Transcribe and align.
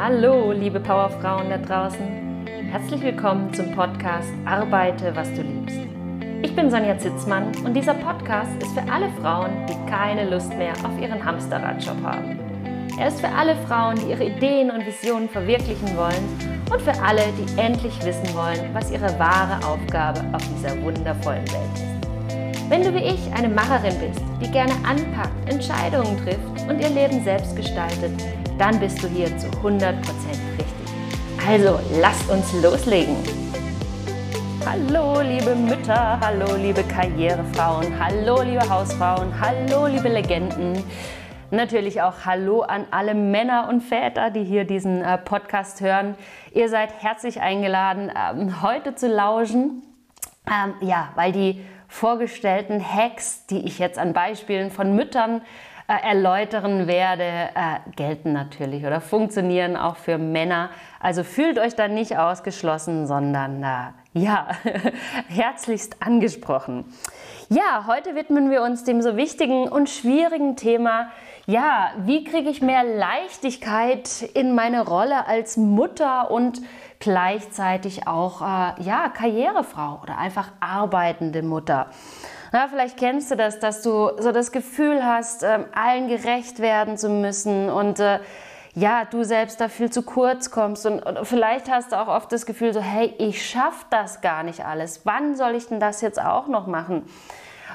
Hallo, 0.00 0.52
liebe 0.52 0.78
Powerfrauen 0.78 1.50
da 1.50 1.58
draußen. 1.58 2.46
Herzlich 2.70 3.02
willkommen 3.02 3.52
zum 3.52 3.74
Podcast 3.74 4.32
Arbeite, 4.44 5.10
was 5.16 5.34
du 5.34 5.42
liebst. 5.42 5.76
Ich 6.40 6.54
bin 6.54 6.70
Sonja 6.70 6.96
Zitzmann 6.96 7.50
und 7.64 7.74
dieser 7.74 7.94
Podcast 7.94 8.52
ist 8.62 8.78
für 8.78 8.92
alle 8.92 9.08
Frauen, 9.20 9.50
die 9.66 9.90
keine 9.90 10.30
Lust 10.30 10.56
mehr 10.56 10.72
auf 10.84 10.96
ihren 11.02 11.24
Hamsterradjob 11.24 12.00
haben. 12.04 12.38
Er 12.96 13.08
ist 13.08 13.20
für 13.20 13.28
alle 13.28 13.56
Frauen, 13.66 13.96
die 13.96 14.12
ihre 14.12 14.26
Ideen 14.26 14.70
und 14.70 14.86
Visionen 14.86 15.28
verwirklichen 15.28 15.96
wollen 15.96 16.62
und 16.70 16.80
für 16.80 16.94
alle, 17.02 17.22
die 17.36 17.60
endlich 17.60 17.98
wissen 18.04 18.32
wollen, 18.36 18.72
was 18.72 18.92
ihre 18.92 19.18
wahre 19.18 19.66
Aufgabe 19.66 20.20
auf 20.32 20.42
dieser 20.54 20.80
wundervollen 20.80 21.48
Welt 21.50 21.74
ist. 21.74 22.70
Wenn 22.70 22.84
du 22.84 22.94
wie 22.94 23.14
ich 23.14 23.32
eine 23.34 23.48
Macherin 23.48 23.98
bist, 23.98 24.22
die 24.40 24.52
gerne 24.52 24.74
anpackt, 24.88 25.50
Entscheidungen 25.50 26.16
trifft 26.22 26.70
und 26.70 26.78
ihr 26.80 26.90
Leben 26.90 27.24
selbst 27.24 27.56
gestaltet, 27.56 28.12
dann 28.58 28.80
bist 28.80 29.02
du 29.02 29.08
hier 29.08 29.26
zu 29.38 29.46
100% 29.46 29.94
richtig. 29.94 30.66
Also, 31.48 31.78
lasst 32.00 32.28
uns 32.28 32.52
loslegen. 32.60 33.16
Hallo, 34.66 35.20
liebe 35.20 35.54
Mütter, 35.54 36.18
hallo, 36.20 36.56
liebe 36.56 36.82
Karrierefrauen, 36.82 37.98
hallo, 37.98 38.42
liebe 38.42 38.68
Hausfrauen, 38.68 39.32
hallo, 39.40 39.86
liebe 39.86 40.08
Legenden. 40.08 40.82
Natürlich 41.50 42.02
auch 42.02 42.26
Hallo 42.26 42.60
an 42.60 42.86
alle 42.90 43.14
Männer 43.14 43.68
und 43.70 43.80
Väter, 43.80 44.28
die 44.28 44.44
hier 44.44 44.64
diesen 44.64 45.02
äh, 45.02 45.16
Podcast 45.16 45.80
hören. 45.80 46.14
Ihr 46.52 46.68
seid 46.68 47.02
herzlich 47.02 47.40
eingeladen, 47.40 48.12
ähm, 48.14 48.60
heute 48.60 48.94
zu 48.94 49.08
lauschen. 49.08 49.82
Ähm, 50.46 50.74
ja, 50.86 51.08
weil 51.14 51.32
die 51.32 51.64
vorgestellten 51.86 52.84
Hacks, 52.84 53.46
die 53.46 53.64
ich 53.64 53.78
jetzt 53.78 53.98
an 53.98 54.12
Beispielen 54.12 54.70
von 54.70 54.94
Müttern 54.94 55.40
erläutern 55.94 56.86
werde, 56.86 57.24
äh, 57.24 57.78
gelten 57.96 58.32
natürlich 58.32 58.84
oder 58.84 59.00
funktionieren 59.00 59.76
auch 59.76 59.96
für 59.96 60.18
Männer. 60.18 60.70
Also 61.00 61.24
fühlt 61.24 61.58
euch 61.58 61.74
da 61.74 61.88
nicht 61.88 62.18
ausgeschlossen, 62.18 63.06
sondern 63.06 63.62
äh, 63.62 63.76
ja, 64.12 64.48
herzlichst 65.28 66.02
angesprochen. 66.02 66.84
Ja, 67.48 67.84
heute 67.86 68.14
widmen 68.14 68.50
wir 68.50 68.62
uns 68.62 68.84
dem 68.84 69.00
so 69.00 69.16
wichtigen 69.16 69.68
und 69.68 69.88
schwierigen 69.88 70.56
Thema, 70.56 71.10
ja, 71.46 71.92
wie 71.96 72.24
kriege 72.24 72.50
ich 72.50 72.60
mehr 72.60 72.84
Leichtigkeit 72.84 74.20
in 74.34 74.54
meine 74.54 74.86
Rolle 74.86 75.26
als 75.26 75.56
Mutter 75.56 76.30
und 76.30 76.60
gleichzeitig 76.98 78.06
auch 78.06 78.42
äh, 78.42 78.82
ja, 78.82 79.08
Karrierefrau 79.08 80.00
oder 80.02 80.18
einfach 80.18 80.50
arbeitende 80.60 81.42
Mutter. 81.42 81.86
Ja, 82.52 82.66
vielleicht 82.68 82.96
kennst 82.96 83.30
du 83.30 83.36
das, 83.36 83.58
dass 83.58 83.82
du 83.82 84.10
so 84.18 84.32
das 84.32 84.52
Gefühl 84.52 85.04
hast, 85.04 85.42
ähm, 85.42 85.66
allen 85.74 86.08
gerecht 86.08 86.60
werden 86.60 86.96
zu 86.96 87.10
müssen 87.10 87.68
und 87.68 88.00
äh, 88.00 88.20
ja, 88.74 89.04
du 89.04 89.24
selbst 89.24 89.60
da 89.60 89.68
viel 89.68 89.90
zu 89.90 90.02
kurz 90.02 90.50
kommst 90.50 90.86
und, 90.86 91.04
und, 91.04 91.26
vielleicht 91.26 91.70
hast 91.70 91.92
du 91.92 91.96
auch 91.96 92.08
oft 92.08 92.32
das 92.32 92.46
Gefühl 92.46 92.72
so, 92.72 92.80
hey, 92.80 93.14
ich 93.18 93.44
schaffe 93.44 93.84
das 93.90 94.20
gar 94.20 94.44
nicht 94.44 94.64
alles. 94.64 95.02
Wann 95.04 95.36
soll 95.36 95.56
ich 95.56 95.66
denn 95.66 95.80
das 95.80 96.00
jetzt 96.00 96.20
auch 96.20 96.46
noch 96.46 96.66
machen? 96.66 97.02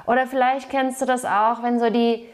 Oder 0.07 0.27
vielleicht 0.27 0.69
kennst 0.69 1.01
du 1.01 1.05
das 1.05 1.25
auch, 1.25 1.61
wenn 1.61 1.79
so 1.79 1.89
die 1.89 2.27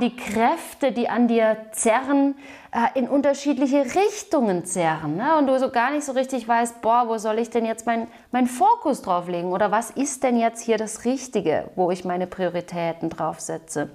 die 0.00 0.16
Kräfte, 0.16 0.92
die 0.92 1.08
an 1.08 1.28
dir 1.28 1.56
zerren, 1.72 2.36
äh, 2.72 2.98
in 2.98 3.08
unterschiedliche 3.08 3.84
Richtungen 3.84 4.64
zerren. 4.64 5.16
Ne? 5.16 5.36
Und 5.38 5.46
du 5.46 5.58
so 5.58 5.70
gar 5.70 5.90
nicht 5.90 6.04
so 6.04 6.12
richtig 6.12 6.46
weißt, 6.46 6.80
boah, 6.80 7.04
wo 7.06 7.18
soll 7.18 7.38
ich 7.38 7.50
denn 7.50 7.64
jetzt 7.64 7.86
meinen 7.86 8.08
mein 8.30 8.46
Fokus 8.46 9.02
drauf 9.02 9.28
legen? 9.28 9.52
Oder 9.52 9.70
was 9.70 9.90
ist 9.90 10.22
denn 10.22 10.38
jetzt 10.38 10.62
hier 10.62 10.78
das 10.78 11.04
Richtige, 11.04 11.70
wo 11.76 11.90
ich 11.90 12.04
meine 12.04 12.26
Prioritäten 12.26 13.10
drauf 13.10 13.40
setze? 13.40 13.90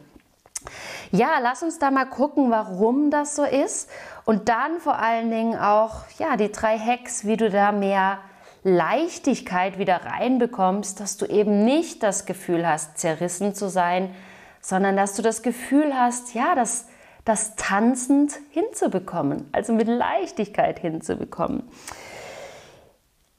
Ja, 1.12 1.40
lass 1.42 1.64
uns 1.64 1.80
da 1.80 1.92
mal 1.92 2.06
gucken, 2.06 2.50
warum 2.50 3.12
das 3.12 3.36
so 3.36 3.44
ist. 3.44 3.90
Und 4.26 4.50
dann 4.50 4.80
vor 4.80 5.00
allen 5.00 5.30
Dingen 5.30 5.58
auch 5.58 6.04
ja, 6.18 6.38
die 6.38 6.52
drei 6.52 6.78
Hacks, 6.78 7.26
wie 7.26 7.38
du 7.38 7.50
da 7.50 7.72
mehr 7.72 8.20
Leichtigkeit 8.64 9.78
wieder 9.78 10.06
reinbekommst, 10.06 11.00
dass 11.00 11.18
du 11.18 11.26
eben 11.26 11.66
nicht 11.66 12.02
das 12.02 12.26
Gefühl 12.26 12.66
hast, 12.66 12.98
zerrissen 12.98 13.54
zu 13.54 13.70
sein, 13.70 14.16
sondern 14.64 14.96
dass 14.96 15.14
du 15.14 15.22
das 15.22 15.44
Gefühl 15.44 15.94
hast, 15.94 16.34
ja, 16.34 16.56
das, 16.56 16.88
das 17.26 17.56
tanzend 17.56 18.34
hinzubekommen, 18.50 19.48
also 19.52 19.74
mit 19.74 19.88
Leichtigkeit 19.88 20.80
hinzubekommen. 20.80 21.70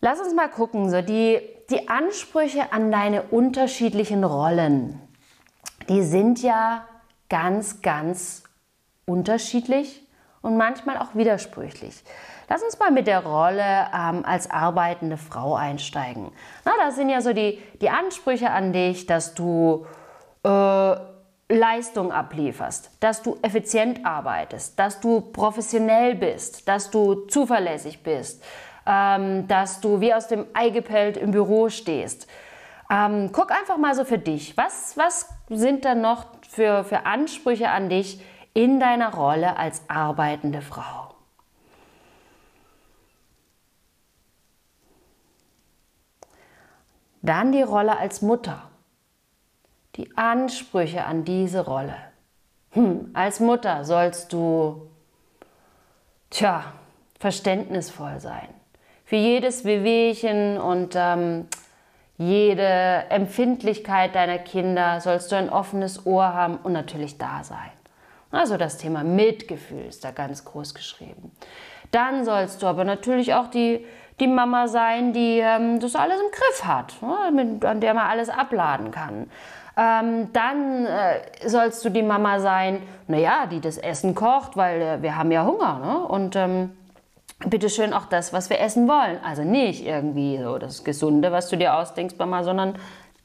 Lass 0.00 0.20
uns 0.20 0.34
mal 0.34 0.50
gucken, 0.50 0.90
so 0.90 1.00
die, 1.00 1.40
die 1.70 1.88
Ansprüche 1.88 2.72
an 2.72 2.92
deine 2.92 3.22
unterschiedlichen 3.22 4.22
Rollen, 4.22 5.00
die 5.88 6.02
sind 6.02 6.42
ja 6.42 6.84
ganz, 7.30 7.80
ganz 7.80 8.42
unterschiedlich 9.06 10.06
und 10.42 10.58
manchmal 10.58 10.98
auch 10.98 11.14
widersprüchlich. 11.14 12.04
Lass 12.50 12.62
uns 12.62 12.78
mal 12.78 12.90
mit 12.90 13.06
der 13.06 13.24
Rolle 13.24 13.86
ähm, 13.94 14.26
als 14.26 14.50
arbeitende 14.50 15.16
Frau 15.16 15.54
einsteigen. 15.54 16.30
Na, 16.66 16.72
da 16.78 16.90
sind 16.90 17.08
ja 17.08 17.22
so 17.22 17.32
die, 17.32 17.58
die 17.80 17.88
Ansprüche 17.88 18.50
an 18.50 18.74
dich, 18.74 19.06
dass 19.06 19.34
du 19.34 19.86
äh, 20.44 20.48
Leistung 21.54 22.12
ablieferst, 22.12 22.90
dass 23.00 23.22
du 23.22 23.38
effizient 23.42 24.04
arbeitest, 24.04 24.78
dass 24.78 25.00
du 25.00 25.20
professionell 25.20 26.14
bist, 26.14 26.68
dass 26.68 26.90
du 26.90 27.26
zuverlässig 27.26 28.02
bist, 28.02 28.42
ähm, 28.86 29.46
dass 29.48 29.80
du 29.80 30.00
wie 30.00 30.12
aus 30.12 30.28
dem 30.28 30.46
Ei 30.52 30.70
gepellt 30.70 31.16
im 31.16 31.30
Büro 31.30 31.68
stehst. 31.68 32.26
Ähm, 32.90 33.30
guck 33.32 33.50
einfach 33.50 33.78
mal 33.78 33.94
so 33.94 34.04
für 34.04 34.18
dich. 34.18 34.56
Was, 34.56 34.96
was 34.96 35.28
sind 35.48 35.84
da 35.84 35.94
noch 35.94 36.26
für, 36.48 36.84
für 36.84 37.06
Ansprüche 37.06 37.70
an 37.70 37.88
dich 37.88 38.20
in 38.52 38.80
deiner 38.80 39.14
Rolle 39.14 39.56
als 39.56 39.82
arbeitende 39.88 40.60
Frau? 40.60 41.14
Dann 47.22 47.52
die 47.52 47.62
Rolle 47.62 47.96
als 47.96 48.20
Mutter 48.20 48.70
die 49.96 50.16
Ansprüche 50.16 51.04
an 51.04 51.24
diese 51.24 51.64
Rolle. 51.64 51.96
Hm, 52.70 53.10
als 53.14 53.40
Mutter 53.40 53.84
sollst 53.84 54.32
du, 54.32 54.88
tja, 56.30 56.64
verständnisvoll 57.18 58.20
sein. 58.20 58.48
Für 59.04 59.16
jedes 59.16 59.64
Wehwehchen 59.64 60.58
und 60.58 60.94
ähm, 60.96 61.46
jede 62.16 63.04
Empfindlichkeit 63.10 64.14
deiner 64.14 64.38
Kinder 64.38 65.00
sollst 65.00 65.30
du 65.32 65.36
ein 65.36 65.50
offenes 65.50 66.06
Ohr 66.06 66.32
haben 66.32 66.56
und 66.56 66.72
natürlich 66.72 67.18
da 67.18 67.44
sein. 67.44 67.70
Also 68.30 68.56
das 68.56 68.78
Thema 68.78 69.04
Mitgefühl 69.04 69.84
ist 69.86 70.04
da 70.04 70.10
ganz 70.10 70.44
groß 70.44 70.74
geschrieben. 70.74 71.30
Dann 71.92 72.24
sollst 72.24 72.62
du 72.62 72.66
aber 72.66 72.84
natürlich 72.84 73.34
auch 73.34 73.46
die, 73.48 73.86
die 74.18 74.26
Mama 74.26 74.66
sein, 74.66 75.12
die 75.12 75.38
ähm, 75.38 75.78
das 75.78 75.94
alles 75.94 76.20
im 76.20 76.30
Griff 76.32 76.64
hat, 76.64 76.94
ne, 77.00 77.30
mit, 77.32 77.64
an 77.64 77.80
der 77.80 77.94
man 77.94 78.06
alles 78.06 78.28
abladen 78.28 78.90
kann. 78.90 79.30
Ähm, 79.76 80.32
dann 80.32 80.86
äh, 80.86 81.48
sollst 81.48 81.84
du 81.84 81.90
die 81.90 82.02
Mama 82.02 82.38
sein, 82.38 82.82
naja, 83.08 83.46
die 83.46 83.60
das 83.60 83.76
Essen 83.76 84.14
kocht, 84.14 84.56
weil 84.56 84.80
äh, 84.80 85.02
wir 85.02 85.16
haben 85.16 85.32
ja 85.32 85.44
Hunger. 85.44 85.78
Ne? 85.78 85.98
Und 86.06 86.36
ähm, 86.36 86.70
schön 87.68 87.92
auch 87.92 88.06
das, 88.06 88.32
was 88.32 88.50
wir 88.50 88.60
essen 88.60 88.88
wollen. 88.88 89.18
Also 89.24 89.42
nicht 89.42 89.84
irgendwie 89.84 90.40
so 90.42 90.58
das 90.58 90.84
Gesunde, 90.84 91.32
was 91.32 91.48
du 91.48 91.56
dir 91.56 91.74
ausdenkst, 91.74 92.16
Mama, 92.18 92.44
sondern 92.44 92.78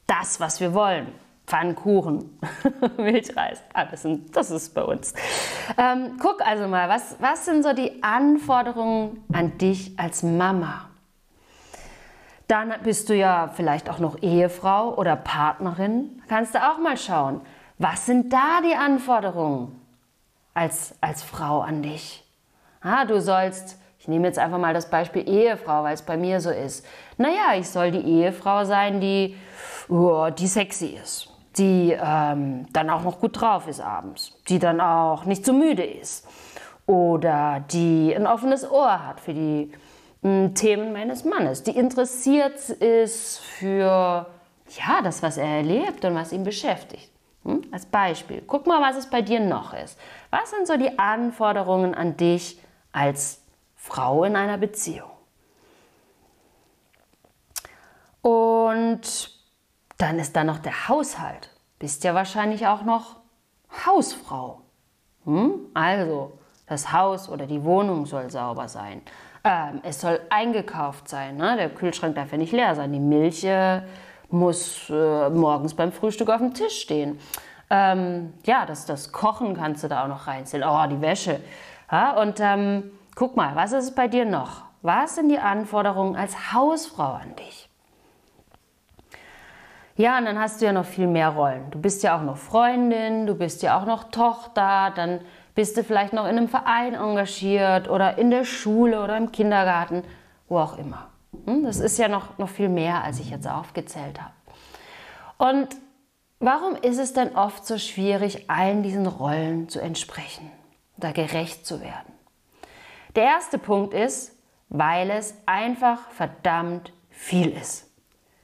das, 0.07 0.39
was 0.39 0.59
wir 0.59 0.73
wollen. 0.73 1.07
Pfannkuchen, 1.45 2.39
Milchreis, 2.97 3.63
alles. 3.73 4.07
Das 4.31 4.51
ist 4.51 4.75
bei 4.75 4.83
uns. 4.83 5.15
Ähm, 5.79 6.17
guck 6.21 6.45
also 6.45 6.67
mal, 6.67 6.89
was, 6.89 7.15
was 7.19 7.45
sind 7.45 7.63
so 7.63 7.73
die 7.73 8.03
Anforderungen 8.03 9.23
an 9.33 9.57
dich 9.57 9.97
als 9.97 10.21
Mama? 10.21 10.89
Dann 12.49 12.73
bist 12.83 13.09
du 13.09 13.15
ja 13.15 13.51
vielleicht 13.53 13.91
auch 13.91 13.99
noch 13.99 14.23
Ehefrau 14.23 14.95
oder 14.95 15.15
Partnerin. 15.15 16.19
Kannst 16.27 16.55
du 16.55 16.57
auch 16.57 16.79
mal 16.79 16.97
schauen, 16.97 17.41
was 17.77 18.07
sind 18.07 18.33
da 18.33 18.61
die 18.67 18.73
Anforderungen 18.73 19.79
als, 20.55 20.95
als 20.99 21.21
Frau 21.21 21.61
an 21.61 21.83
dich? 21.83 22.23
Ah, 22.81 23.05
du 23.05 23.21
sollst, 23.21 23.77
ich 23.99 24.07
nehme 24.07 24.25
jetzt 24.25 24.39
einfach 24.39 24.57
mal 24.57 24.73
das 24.73 24.89
Beispiel 24.89 25.29
Ehefrau, 25.29 25.83
weil 25.83 25.93
es 25.93 26.01
bei 26.01 26.17
mir 26.17 26.41
so 26.41 26.49
ist. 26.49 26.83
Naja, 27.17 27.53
ich 27.55 27.69
soll 27.69 27.91
die 27.91 28.01
Ehefrau 28.01 28.65
sein, 28.65 28.99
die, 28.99 29.37
oh, 29.87 30.29
die 30.35 30.47
sexy 30.47 30.97
ist, 31.03 31.29
die 31.55 31.91
ähm, 31.91 32.65
dann 32.73 32.89
auch 32.89 33.03
noch 33.03 33.19
gut 33.19 33.39
drauf 33.39 33.67
ist 33.67 33.79
abends, 33.79 34.35
die 34.47 34.57
dann 34.57 34.81
auch 34.81 35.23
nicht 35.25 35.45
zu 35.45 35.51
so 35.51 35.57
müde 35.57 35.83
ist 35.83 36.27
oder 36.87 37.63
die 37.71 38.11
ein 38.15 38.25
offenes 38.25 38.67
Ohr 38.67 39.05
hat 39.05 39.19
für 39.19 39.35
die 39.35 39.71
Themen 40.21 40.91
meines 40.91 41.23
Mannes, 41.23 41.63
die 41.63 41.77
interessiert 41.77 42.69
ist 42.69 43.39
für 43.39 44.27
ja, 44.77 45.01
das, 45.01 45.23
was 45.23 45.37
er 45.37 45.47
erlebt 45.47 46.03
und 46.03 46.15
was 46.15 46.33
ihn 46.33 46.43
beschäftigt. 46.43 47.09
Hm? 47.45 47.61
Als 47.71 47.85
Beispiel, 47.85 48.43
guck 48.45 48.67
mal, 48.67 48.81
was 48.81 48.97
es 48.97 49.09
bei 49.09 49.21
dir 49.21 49.39
noch 49.39 49.73
ist. 49.73 49.97
Was 50.29 50.51
sind 50.51 50.67
so 50.67 50.75
die 50.77 50.99
Anforderungen 50.99 51.95
an 51.95 52.17
dich 52.17 52.59
als 52.91 53.41
Frau 53.75 54.25
in 54.25 54.35
einer 54.35 54.57
Beziehung? 54.57 55.09
Und 58.21 59.31
dann 59.97 60.19
ist 60.19 60.35
da 60.35 60.43
noch 60.43 60.59
der 60.59 60.89
Haushalt. 60.89 61.49
Bist 61.79 62.03
ja 62.03 62.13
wahrscheinlich 62.13 62.67
auch 62.67 62.83
noch 62.83 63.15
Hausfrau. 63.85 64.61
Hm? 65.23 65.67
Also, 65.73 66.33
Das 66.67 66.91
Haus 66.91 67.29
oder 67.29 67.47
die 67.47 67.63
Wohnung 67.63 68.05
soll 68.05 68.29
sauber 68.29 68.67
sein. 68.67 69.01
Ähm, 69.49 69.81
es 69.81 69.99
soll 69.99 70.19
eingekauft 70.29 71.09
sein. 71.09 71.37
Ne? 71.37 71.55
Der 71.57 71.69
Kühlschrank 71.69 72.13
darf 72.13 72.31
ja 72.31 72.37
nicht 72.37 72.53
leer 72.53 72.75
sein. 72.75 72.93
Die 72.93 72.99
Milch 72.99 73.43
äh, 73.43 73.81
muss 74.29 74.91
äh, 74.91 75.29
morgens 75.31 75.73
beim 75.73 75.91
Frühstück 75.91 76.29
auf 76.29 76.37
dem 76.37 76.53
Tisch 76.53 76.81
stehen. 76.81 77.19
Ähm, 77.71 78.33
ja, 78.45 78.67
das, 78.67 78.85
das 78.85 79.11
Kochen 79.11 79.55
kannst 79.55 79.83
du 79.83 79.87
da 79.87 80.03
auch 80.03 80.07
noch 80.07 80.27
reinzählen. 80.27 80.67
Oh, 80.69 80.85
die 80.87 81.01
Wäsche. 81.01 81.39
Ja, 81.91 82.21
und 82.21 82.39
ähm, 82.39 82.91
guck 83.15 83.35
mal, 83.35 83.55
was 83.55 83.71
ist 83.71 83.85
es 83.85 83.95
bei 83.95 84.07
dir 84.07 84.25
noch? 84.25 84.65
Was 84.83 85.15
sind 85.15 85.29
die 85.29 85.39
Anforderungen 85.39 86.15
als 86.15 86.53
Hausfrau 86.53 87.13
an 87.13 87.35
dich? 87.35 87.69
Ja, 89.95 90.19
und 90.19 90.25
dann 90.25 90.39
hast 90.39 90.61
du 90.61 90.65
ja 90.65 90.73
noch 90.73 90.85
viel 90.85 91.07
mehr 91.07 91.29
Rollen. 91.29 91.71
Du 91.71 91.81
bist 91.81 92.03
ja 92.03 92.15
auch 92.15 92.21
noch 92.21 92.37
Freundin, 92.37 93.25
du 93.25 93.33
bist 93.33 93.63
ja 93.63 93.79
auch 93.79 93.85
noch 93.85 94.11
Tochter, 94.11 94.91
dann 94.95 95.21
bist 95.59 95.75
du 95.75 95.83
vielleicht 95.83 96.13
noch 96.13 96.23
in 96.23 96.37
einem 96.37 96.47
Verein 96.47 96.93
engagiert 96.93 97.89
oder 97.89 98.17
in 98.17 98.31
der 98.31 98.45
Schule 98.45 99.03
oder 99.03 99.17
im 99.17 99.33
Kindergarten, 99.33 100.05
wo 100.47 100.57
auch 100.57 100.77
immer. 100.77 101.09
Hm, 101.45 101.65
das 101.65 101.81
ist 101.81 101.97
ja 101.97 102.07
noch, 102.07 102.37
noch 102.37 102.47
viel 102.47 102.69
mehr, 102.69 103.03
als 103.03 103.19
ich 103.19 103.29
jetzt 103.29 103.45
aufgezählt 103.45 104.21
habe. 104.21 104.31
Und 105.37 105.75
warum 106.39 106.77
ist 106.77 106.97
es 106.97 107.11
denn 107.11 107.35
oft 107.35 107.65
so 107.65 107.77
schwierig, 107.77 108.49
allen 108.49 108.83
diesen 108.83 109.05
Rollen 109.05 109.67
zu 109.67 109.81
entsprechen 109.81 110.49
oder 110.95 111.11
gerecht 111.11 111.65
zu 111.65 111.81
werden? 111.81 112.13
Der 113.17 113.25
erste 113.25 113.57
Punkt 113.57 113.93
ist, 113.93 114.31
weil 114.69 115.09
es 115.09 115.33
einfach 115.45 116.09
verdammt 116.11 116.93
viel 117.09 117.49
ist. 117.49 117.85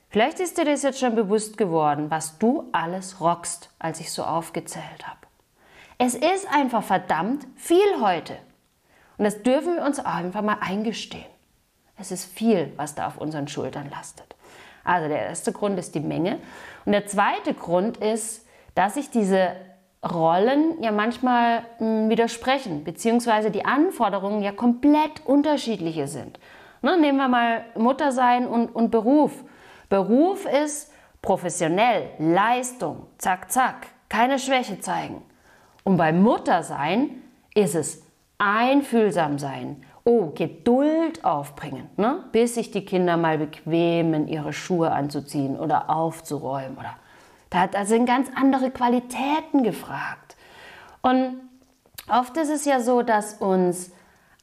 Vielleicht 0.09 0.41
ist 0.41 0.57
dir 0.57 0.65
das 0.65 0.83
jetzt 0.83 0.99
schon 0.99 1.15
bewusst 1.15 1.57
geworden, 1.57 2.11
was 2.11 2.39
du 2.39 2.67
alles 2.73 3.21
rockst, 3.21 3.69
als 3.79 4.01
ich 4.01 4.11
so 4.11 4.25
aufgezählt 4.25 5.07
habe. 5.07 5.24
Es 5.97 6.13
ist 6.13 6.47
einfach 6.51 6.83
verdammt 6.83 7.47
viel 7.55 8.01
heute. 8.01 8.37
Und 9.17 9.23
das 9.23 9.43
dürfen 9.43 9.77
wir 9.77 9.83
uns 9.83 9.99
einfach 9.99 10.41
mal 10.41 10.57
eingestehen. 10.59 11.25
Es 11.97 12.11
ist 12.11 12.25
viel, 12.25 12.73
was 12.75 12.95
da 12.95 13.07
auf 13.07 13.17
unseren 13.17 13.47
Schultern 13.47 13.89
lastet. 13.89 14.35
Also 14.83 15.07
der 15.07 15.27
erste 15.27 15.53
Grund 15.53 15.79
ist 15.79 15.95
die 15.95 16.01
Menge. 16.01 16.39
Und 16.85 16.91
der 16.91 17.07
zweite 17.07 17.53
Grund 17.53 17.97
ist, 17.97 18.45
dass 18.75 18.95
sich 18.95 19.09
diese 19.09 19.55
Rollen 20.03 20.83
ja 20.83 20.91
manchmal 20.91 21.61
mh, 21.61 21.65
hm, 21.79 22.09
widersprechen, 22.09 22.83
beziehungsweise 22.83 23.49
die 23.49 23.65
Anforderungen 23.65 24.43
ja 24.43 24.51
komplett 24.51 25.25
unterschiedliche 25.25 26.07
sind. 26.07 26.39
Ne, 26.81 26.99
nehmen 26.99 27.17
wir 27.17 27.29
mal 27.29 27.65
Mutter 27.75 28.11
sein 28.11 28.45
und, 28.45 28.67
und 28.75 28.91
Beruf. 28.91 29.31
Beruf 29.89 30.45
ist 30.45 30.91
professionell, 31.21 32.09
Leistung, 32.19 33.07
zack, 33.17 33.51
zack, 33.51 33.87
keine 34.09 34.37
Schwäche 34.37 34.79
zeigen. 34.79 35.23
Und 35.85 35.97
beim 35.97 36.21
Muttersein 36.21 37.21
ist 37.53 37.75
es 37.75 38.03
einfühlsam 38.39 39.39
sein, 39.39 39.83
oh, 40.03 40.31
Geduld 40.35 41.23
aufbringen, 41.23 41.89
ne? 41.95 42.23
bis 42.31 42.55
sich 42.55 42.71
die 42.71 42.83
Kinder 42.83 43.17
mal 43.17 43.37
bequemen, 43.37 44.27
ihre 44.27 44.51
Schuhe 44.51 44.91
anzuziehen 44.91 45.57
oder 45.57 45.89
aufzuräumen. 45.89 46.77
Oder 46.77 46.95
da, 47.49 47.67
da 47.67 47.85
sind 47.85 48.07
ganz 48.07 48.29
andere 48.35 48.71
Qualitäten 48.71 49.63
gefragt. 49.63 50.35
Und 51.01 51.39
oft 52.09 52.35
ist 52.35 52.49
es 52.49 52.65
ja 52.65 52.79
so, 52.81 53.03
dass 53.03 53.35
uns 53.35 53.91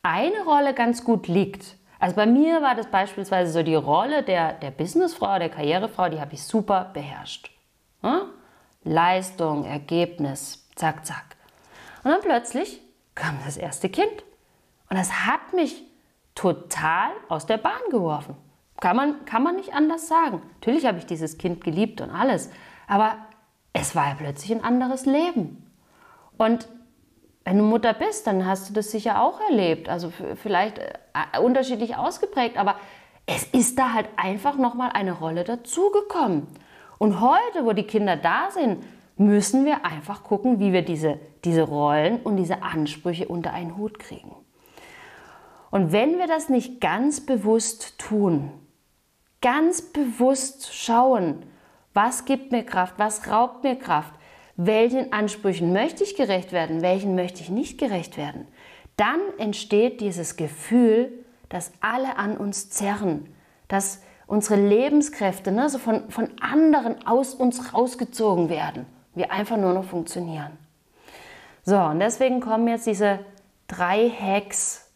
eine 0.03 0.45
Rolle 0.45 0.75
ganz 0.75 1.05
gut 1.05 1.27
liegt. 1.27 1.77
Also 1.99 2.17
bei 2.17 2.27
mir 2.27 2.63
war 2.63 2.77
das 2.77 2.87
beispielsweise 2.87 3.53
so 3.53 3.63
die 3.63 3.75
Rolle 3.75 4.23
der, 4.23 4.55
der 4.55 4.71
Businessfrau, 4.71 5.39
der 5.39 5.49
Karrierefrau, 5.49 6.09
die 6.09 6.21
habe 6.21 6.35
ich 6.35 6.43
super 6.43 6.91
beherrscht. 6.95 7.51
Ne? 8.03 8.23
Leistung, 8.85 9.65
Ergebnis, 9.65 10.62
zack, 10.75 11.05
zack. 11.07 11.37
Und 12.05 12.11
dann 12.11 12.21
plötzlich 12.21 12.81
kam 13.15 13.39
das 13.45 13.57
erste 13.57 13.89
Kind. 13.89 14.25
Und 14.91 14.99
das 14.99 15.27
hat 15.27 15.53
mich 15.53 15.85
total 16.35 17.11
aus 17.29 17.47
der 17.47 17.59
Bahn 17.59 17.81
geworfen. 17.91 18.37
Kann 18.81 18.97
man, 18.97 19.25
kann 19.25 19.43
man 19.43 19.57
nicht 19.57 19.75
anders 19.75 20.09
sagen. 20.09 20.43
Natürlich 20.55 20.87
habe 20.87 20.99
ich 20.99 21.07
dieses 21.07 21.39
Kind 21.39 21.63
geliebt 21.63 22.01
und 22.01 22.11
alles. 22.11 22.51
Aber 22.89 23.17
es 23.73 23.95
war 23.95 24.09
ja 24.09 24.15
plötzlich 24.15 24.53
ein 24.53 24.65
anderes 24.65 25.07
Leben. 25.07 25.71
Und 26.37 26.69
wenn 27.45 27.59
du 27.59 27.65
Mutter 27.65 27.95
bist, 27.95 28.27
dann 28.27 28.47
hast 28.47 28.69
du 28.69 28.73
das 28.73 28.91
sicher 28.91 29.23
auch 29.23 29.41
erlebt. 29.41 29.89
Also 29.89 30.13
vielleicht 30.37 30.79
äh, 30.79 31.39
unterschiedlich 31.41 31.97
ausgeprägt, 31.97 32.57
aber 32.57 32.77
es 33.27 33.45
ist 33.45 33.79
da 33.79 33.93
halt 33.93 34.09
einfach 34.17 34.57
nochmal 34.57 34.91
eine 34.93 35.13
Rolle 35.13 35.45
dazugekommen. 35.45 36.47
Und 36.99 37.21
heute, 37.21 37.65
wo 37.65 37.73
die 37.73 37.87
Kinder 37.87 38.17
da 38.17 38.51
sind, 38.51 38.85
müssen 39.17 39.65
wir 39.65 39.85
einfach 39.85 40.25
gucken, 40.25 40.59
wie 40.59 40.73
wir 40.73 40.83
diese, 40.83 41.19
diese 41.45 41.63
Rollen 41.63 42.21
und 42.21 42.37
diese 42.37 42.63
Ansprüche 42.63 43.29
unter 43.29 43.53
einen 43.53 43.77
Hut 43.77 43.99
kriegen. 43.99 44.35
Und 45.71 45.93
wenn 45.93 46.19
wir 46.19 46.27
das 46.27 46.49
nicht 46.49 46.81
ganz 46.81 47.21
bewusst 47.21 47.99
tun, 47.99 48.51
ganz 49.41 49.83
bewusst 49.83 50.75
schauen, 50.75 51.45
was 51.95 52.25
gibt 52.25 52.53
mir 52.53 52.65
Kraft, 52.65 52.95
was 52.99 53.29
raubt 53.29 53.65
mir 53.65 53.77
Kraft, 53.77 54.13
welchen 54.57 55.13
Ansprüchen 55.13 55.73
möchte 55.73 56.05
ich 56.05 56.15
gerecht 56.15 56.53
werden, 56.53 56.83
welchen 56.83 57.15
möchte 57.15 57.41
ich 57.41 57.49
nicht 57.49 57.79
gerecht 57.79 58.17
werden, 58.17 58.47
dann 58.97 59.21
entsteht 59.39 60.01
dieses 60.01 60.37
Gefühl, 60.37 61.25
dass 61.49 61.73
alle 61.81 62.17
an 62.17 62.37
uns 62.37 62.71
zerren, 62.71 63.29
dass 63.69 64.03
unsere 64.27 64.61
Lebenskräfte 64.61 65.53
ne, 65.53 65.69
so 65.69 65.79
von, 65.79 66.11
von 66.11 66.31
anderen 66.41 67.07
aus 67.07 67.35
uns 67.35 67.75
rausgezogen 67.75 68.49
werden 68.49 68.87
wir 69.15 69.31
einfach 69.31 69.57
nur 69.57 69.75
noch 69.75 69.85
funktionieren. 69.85 70.57
So, 71.65 71.79
und 71.79 72.01
deswegen 72.01 72.41
kommen 72.41 72.67
jetzt 72.69 72.87
diese 72.87 73.21
drei 73.69 74.09
Hacks, 74.09 74.91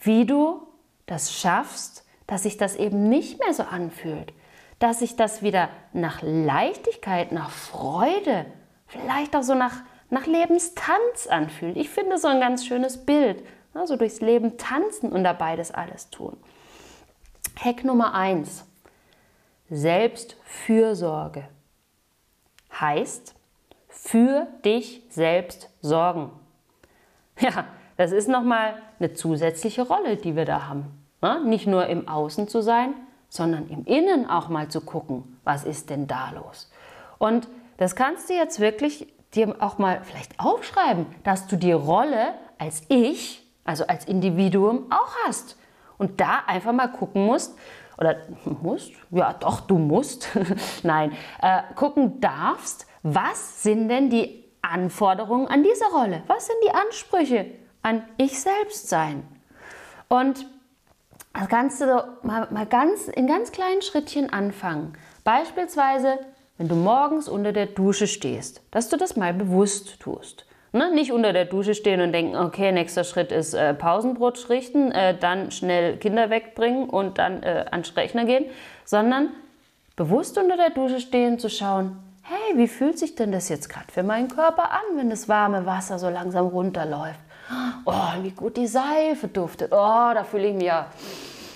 wie 0.00 0.24
du 0.24 0.66
das 1.06 1.32
schaffst, 1.32 2.04
dass 2.26 2.44
sich 2.44 2.56
das 2.56 2.76
eben 2.76 3.08
nicht 3.08 3.38
mehr 3.38 3.52
so 3.52 3.64
anfühlt, 3.64 4.32
dass 4.78 5.00
sich 5.00 5.16
das 5.16 5.42
wieder 5.42 5.68
nach 5.92 6.22
Leichtigkeit, 6.22 7.32
nach 7.32 7.50
Freude, 7.50 8.46
vielleicht 8.86 9.36
auch 9.36 9.42
so 9.42 9.54
nach, 9.54 9.82
nach 10.08 10.26
Lebenstanz 10.26 11.26
anfühlt. 11.28 11.76
Ich 11.76 11.90
finde 11.90 12.18
so 12.18 12.28
ein 12.28 12.40
ganz 12.40 12.64
schönes 12.64 13.04
Bild, 13.04 13.44
also 13.74 13.96
durchs 13.96 14.20
Leben 14.20 14.56
tanzen 14.56 15.12
und 15.12 15.24
dabei 15.24 15.56
das 15.56 15.70
alles 15.70 16.10
tun. 16.10 16.36
Hack 17.56 17.84
Nummer 17.84 18.14
eins: 18.14 18.64
Selbstfürsorge 19.68 21.48
heißt, 22.72 23.34
für 24.10 24.48
dich 24.64 25.02
selbst 25.08 25.70
sorgen. 25.82 26.32
Ja, 27.38 27.66
das 27.96 28.10
ist 28.10 28.28
nochmal 28.28 28.74
eine 28.98 29.14
zusätzliche 29.14 29.82
Rolle, 29.82 30.16
die 30.16 30.34
wir 30.34 30.44
da 30.44 30.66
haben. 30.66 30.86
Ja, 31.22 31.38
nicht 31.38 31.68
nur 31.68 31.86
im 31.86 32.08
Außen 32.08 32.48
zu 32.48 32.60
sein, 32.60 32.94
sondern 33.28 33.68
im 33.68 33.84
Innen 33.84 34.28
auch 34.28 34.48
mal 34.48 34.66
zu 34.66 34.80
gucken, 34.80 35.38
was 35.44 35.62
ist 35.62 35.90
denn 35.90 36.08
da 36.08 36.32
los. 36.32 36.72
Und 37.18 37.46
das 37.76 37.94
kannst 37.94 38.28
du 38.28 38.34
jetzt 38.34 38.58
wirklich 38.58 39.06
dir 39.32 39.54
auch 39.60 39.78
mal 39.78 40.00
vielleicht 40.02 40.40
aufschreiben, 40.40 41.06
dass 41.22 41.46
du 41.46 41.54
die 41.54 41.70
Rolle 41.70 42.34
als 42.58 42.82
Ich, 42.88 43.48
also 43.62 43.86
als 43.86 44.06
Individuum 44.06 44.90
auch 44.90 45.14
hast. 45.24 45.56
Und 45.98 46.20
da 46.20 46.40
einfach 46.48 46.72
mal 46.72 46.88
gucken 46.88 47.24
musst, 47.26 47.56
oder 47.96 48.16
musst, 48.60 48.90
ja 49.12 49.34
doch, 49.34 49.60
du 49.60 49.78
musst, 49.78 50.28
nein, 50.82 51.12
äh, 51.40 51.62
gucken 51.76 52.20
darfst, 52.20 52.86
was 53.02 53.62
sind 53.62 53.88
denn 53.88 54.10
die 54.10 54.44
Anforderungen 54.62 55.46
an 55.46 55.62
diese 55.62 55.86
Rolle? 55.86 56.22
Was 56.26 56.46
sind 56.46 56.58
die 56.64 56.74
Ansprüche 56.74 57.46
an 57.82 58.02
ich 58.18 58.38
selbst 58.40 58.88
sein? 58.88 59.22
Und 60.08 60.46
das 61.32 61.48
du 61.78 61.86
mal, 62.22 62.48
mal 62.50 62.66
ganz, 62.66 63.08
in 63.08 63.26
ganz 63.26 63.52
kleinen 63.52 63.82
Schrittchen 63.82 64.32
anfangen. 64.32 64.94
Beispielsweise, 65.24 66.18
wenn 66.58 66.68
du 66.68 66.74
morgens 66.74 67.28
unter 67.28 67.52
der 67.52 67.66
Dusche 67.66 68.06
stehst, 68.06 68.62
dass 68.70 68.88
du 68.88 68.96
das 68.96 69.16
mal 69.16 69.32
bewusst 69.32 70.00
tust. 70.00 70.44
Ne? 70.72 70.92
Nicht 70.92 71.12
unter 71.12 71.32
der 71.32 71.46
Dusche 71.46 71.74
stehen 71.74 72.00
und 72.00 72.12
denken, 72.12 72.36
okay, 72.36 72.72
nächster 72.72 73.04
Schritt 73.04 73.32
ist 73.32 73.54
äh, 73.54 73.74
Pausenbrot 73.74 74.48
richten, 74.50 74.92
äh, 74.92 75.16
dann 75.16 75.50
schnell 75.50 75.96
Kinder 75.96 76.30
wegbringen 76.30 76.88
und 76.88 77.18
dann 77.18 77.42
äh, 77.42 77.66
an 77.70 77.82
den 77.82 77.94
Rechner 77.94 78.24
gehen, 78.24 78.46
sondern 78.84 79.30
bewusst 79.96 80.38
unter 80.38 80.56
der 80.56 80.70
Dusche 80.70 81.00
stehen, 81.00 81.38
zu 81.38 81.48
schauen, 81.48 81.96
hey, 82.30 82.56
wie 82.56 82.68
fühlt 82.68 82.98
sich 82.98 83.16
denn 83.16 83.32
das 83.32 83.48
jetzt 83.48 83.68
gerade 83.68 83.90
für 83.92 84.04
meinen 84.04 84.28
Körper 84.28 84.70
an, 84.70 84.96
wenn 84.96 85.10
das 85.10 85.28
warme 85.28 85.66
Wasser 85.66 85.98
so 85.98 86.08
langsam 86.08 86.46
runterläuft? 86.46 87.18
Oh, 87.84 88.22
wie 88.22 88.30
gut 88.30 88.56
die 88.56 88.68
Seife 88.68 89.26
duftet. 89.26 89.72
Oh, 89.72 90.10
da 90.14 90.22
fühle 90.22 90.48
ich 90.48 90.54
mich 90.54 90.64
ja 90.64 90.86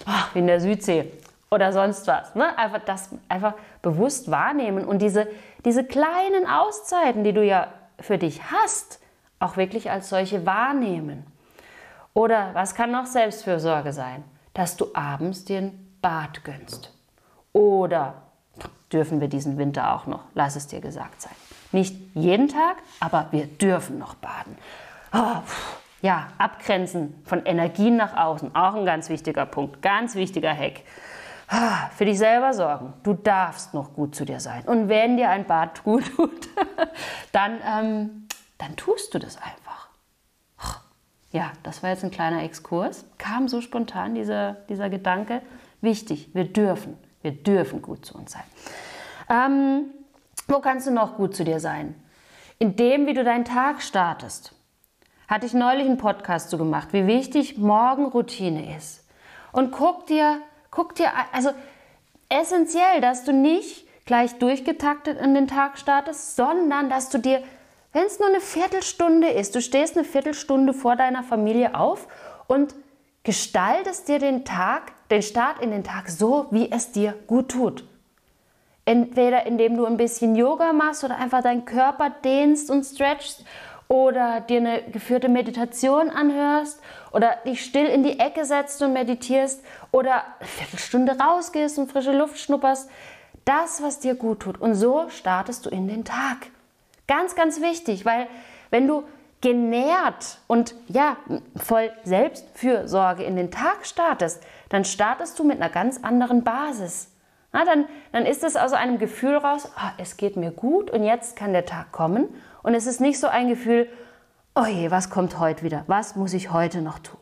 oh, 0.06 0.34
wie 0.34 0.40
in 0.40 0.48
der 0.48 0.60
Südsee 0.60 1.12
oder 1.50 1.72
sonst 1.72 2.08
was. 2.08 2.34
Ne? 2.34 2.58
Einfach 2.58 2.80
das 2.84 3.10
einfach 3.28 3.54
bewusst 3.82 4.30
wahrnehmen 4.30 4.84
und 4.84 5.00
diese, 5.00 5.28
diese 5.64 5.84
kleinen 5.84 6.48
Auszeiten, 6.48 7.22
die 7.22 7.32
du 7.32 7.44
ja 7.44 7.68
für 8.00 8.18
dich 8.18 8.42
hast, 8.50 9.00
auch 9.38 9.56
wirklich 9.56 9.92
als 9.92 10.08
solche 10.08 10.44
wahrnehmen. 10.44 11.24
Oder 12.14 12.50
was 12.54 12.74
kann 12.74 12.90
noch 12.90 13.06
Selbstfürsorge 13.06 13.92
sein? 13.92 14.24
Dass 14.54 14.76
du 14.76 14.86
abends 14.94 15.44
dir 15.44 15.58
ein 15.58 15.96
Bad 16.02 16.42
gönnst. 16.42 16.92
Oder 17.52 18.23
dürfen 18.94 19.20
wir 19.20 19.28
diesen 19.28 19.58
Winter 19.58 19.94
auch 19.94 20.06
noch, 20.06 20.22
lass 20.34 20.56
es 20.56 20.68
dir 20.68 20.80
gesagt 20.80 21.20
sein. 21.20 21.34
Nicht 21.72 21.96
jeden 22.14 22.48
Tag, 22.48 22.76
aber 23.00 23.26
wir 23.32 23.46
dürfen 23.46 23.98
noch 23.98 24.14
baden. 24.14 24.56
Oh, 25.12 25.42
ja, 26.00 26.28
Abgrenzen 26.38 27.14
von 27.24 27.44
Energien 27.44 27.96
nach 27.96 28.16
außen, 28.16 28.54
auch 28.54 28.74
ein 28.74 28.86
ganz 28.86 29.08
wichtiger 29.08 29.46
Punkt, 29.46 29.82
ganz 29.82 30.14
wichtiger 30.14 30.56
Hack. 30.56 30.82
Für 31.96 32.04
dich 32.04 32.18
selber 32.18 32.54
sorgen. 32.54 32.94
Du 33.02 33.14
darfst 33.14 33.74
noch 33.74 33.92
gut 33.94 34.14
zu 34.14 34.24
dir 34.24 34.40
sein. 34.40 34.62
Und 34.64 34.88
wenn 34.88 35.16
dir 35.16 35.28
ein 35.28 35.46
Bad 35.46 35.84
gut 35.84 36.04
tut, 36.16 36.48
dann, 37.32 37.58
ähm, 37.66 38.28
dann 38.58 38.76
tust 38.76 39.12
du 39.14 39.18
das 39.18 39.36
einfach. 39.36 39.88
Ja, 41.32 41.52
das 41.64 41.82
war 41.82 41.90
jetzt 41.90 42.04
ein 42.04 42.10
kleiner 42.10 42.44
Exkurs. 42.44 43.04
Kam 43.18 43.48
so 43.48 43.60
spontan 43.60 44.14
dieser, 44.14 44.52
dieser 44.68 44.88
Gedanke. 44.88 45.42
Wichtig, 45.80 46.30
wir 46.32 46.44
dürfen, 46.44 46.96
wir 47.24 47.32
dürfen 47.32 47.80
gut 47.80 48.04
zu 48.04 48.14
uns 48.14 48.32
sein. 48.32 48.44
Ähm, 49.30 49.86
wo 50.46 50.60
kannst 50.60 50.86
du 50.86 50.90
noch 50.90 51.16
gut 51.16 51.34
zu 51.34 51.42
dir 51.42 51.58
sein? 51.58 51.94
In 52.58 52.76
dem, 52.76 53.06
wie 53.06 53.14
du 53.14 53.24
deinen 53.24 53.46
Tag 53.46 53.82
startest. 53.82 54.52
Hatte 55.26 55.46
ich 55.46 55.54
neulich 55.54 55.86
einen 55.86 55.96
Podcast 55.96 56.50
zu 56.50 56.58
gemacht, 56.58 56.88
wie 56.92 57.06
wichtig 57.06 57.56
Morgenroutine 57.56 58.76
ist. 58.76 59.08
Und 59.52 59.72
guck 59.72 60.06
dir, 60.06 60.42
guck 60.70 60.94
dir, 60.94 61.08
also 61.32 61.50
essentiell, 62.28 63.00
dass 63.00 63.24
du 63.24 63.32
nicht 63.32 63.86
gleich 64.04 64.38
durchgetaktet 64.38 65.18
in 65.18 65.34
den 65.34 65.48
Tag 65.48 65.78
startest, 65.78 66.36
sondern 66.36 66.90
dass 66.90 67.08
du 67.08 67.16
dir, 67.16 67.42
wenn 67.94 68.04
es 68.04 68.18
nur 68.18 68.28
eine 68.28 68.40
Viertelstunde 68.40 69.28
ist, 69.28 69.54
du 69.54 69.62
stehst 69.62 69.96
eine 69.96 70.04
Viertelstunde 70.04 70.74
vor 70.74 70.94
deiner 70.94 71.22
Familie 71.22 71.74
auf 71.74 72.06
und 72.48 72.74
gestaltest 73.22 74.08
dir 74.08 74.18
den 74.18 74.44
Tag, 74.44 74.92
den 75.10 75.22
Start 75.22 75.60
in 75.60 75.70
den 75.70 75.84
Tag 75.84 76.08
so, 76.08 76.46
wie 76.50 76.70
es 76.70 76.92
dir 76.92 77.14
gut 77.26 77.50
tut. 77.50 77.84
Entweder 78.86 79.46
indem 79.46 79.76
du 79.76 79.86
ein 79.86 79.96
bisschen 79.96 80.36
Yoga 80.36 80.72
machst 80.72 81.04
oder 81.04 81.16
einfach 81.16 81.42
deinen 81.42 81.64
Körper 81.64 82.10
dehnst 82.10 82.70
und 82.70 82.84
stretchst 82.84 83.44
oder 83.88 84.40
dir 84.40 84.58
eine 84.58 84.82
geführte 84.82 85.28
Meditation 85.28 86.10
anhörst 86.10 86.80
oder 87.12 87.36
dich 87.46 87.64
still 87.64 87.86
in 87.86 88.02
die 88.02 88.18
Ecke 88.18 88.44
setzt 88.44 88.82
und 88.82 88.92
meditierst 88.92 89.64
oder 89.90 90.24
eine 90.38 90.48
Viertelstunde 90.48 91.18
rausgehst 91.18 91.78
und 91.78 91.90
frische 91.90 92.12
Luft 92.12 92.38
schnupperst. 92.38 92.90
Das, 93.44 93.82
was 93.82 94.00
dir 94.00 94.14
gut 94.14 94.40
tut. 94.40 94.60
Und 94.60 94.74
so 94.74 95.08
startest 95.10 95.66
du 95.66 95.70
in 95.70 95.86
den 95.86 96.04
Tag. 96.04 96.48
Ganz, 97.06 97.34
ganz 97.34 97.60
wichtig, 97.60 98.06
weil 98.06 98.26
wenn 98.70 98.86
du 98.86 99.04
genährt 99.42 100.38
und 100.46 100.74
ja, 100.88 101.18
voll 101.54 101.92
Selbstfürsorge 102.04 103.24
in 103.24 103.36
den 103.36 103.50
Tag 103.50 103.84
startest, 103.84 104.42
dann 104.68 104.84
startest 104.84 105.38
du 105.38 105.44
mit 105.44 105.60
einer 105.60 105.70
ganz 105.70 106.00
anderen 106.02 106.44
Basis. 106.44 107.10
Na, 107.52 107.64
dann, 107.64 107.86
dann 108.12 108.26
ist 108.26 108.42
es 108.42 108.56
aus 108.56 108.72
einem 108.72 108.98
Gefühl 108.98 109.36
raus, 109.36 109.70
ah, 109.76 109.92
es 109.98 110.16
geht 110.16 110.36
mir 110.36 110.50
gut 110.50 110.90
und 110.90 111.04
jetzt 111.04 111.36
kann 111.36 111.52
der 111.52 111.66
Tag 111.66 111.92
kommen 111.92 112.28
und 112.62 112.74
es 112.74 112.86
ist 112.86 113.00
nicht 113.00 113.20
so 113.20 113.28
ein 113.28 113.48
Gefühl, 113.48 113.88
oh 114.56 114.66
je, 114.66 114.90
was 114.90 115.10
kommt 115.10 115.38
heute 115.38 115.62
wieder? 115.62 115.84
Was 115.86 116.16
muss 116.16 116.32
ich 116.32 116.52
heute 116.52 116.82
noch 116.82 116.98
tun? 116.98 117.20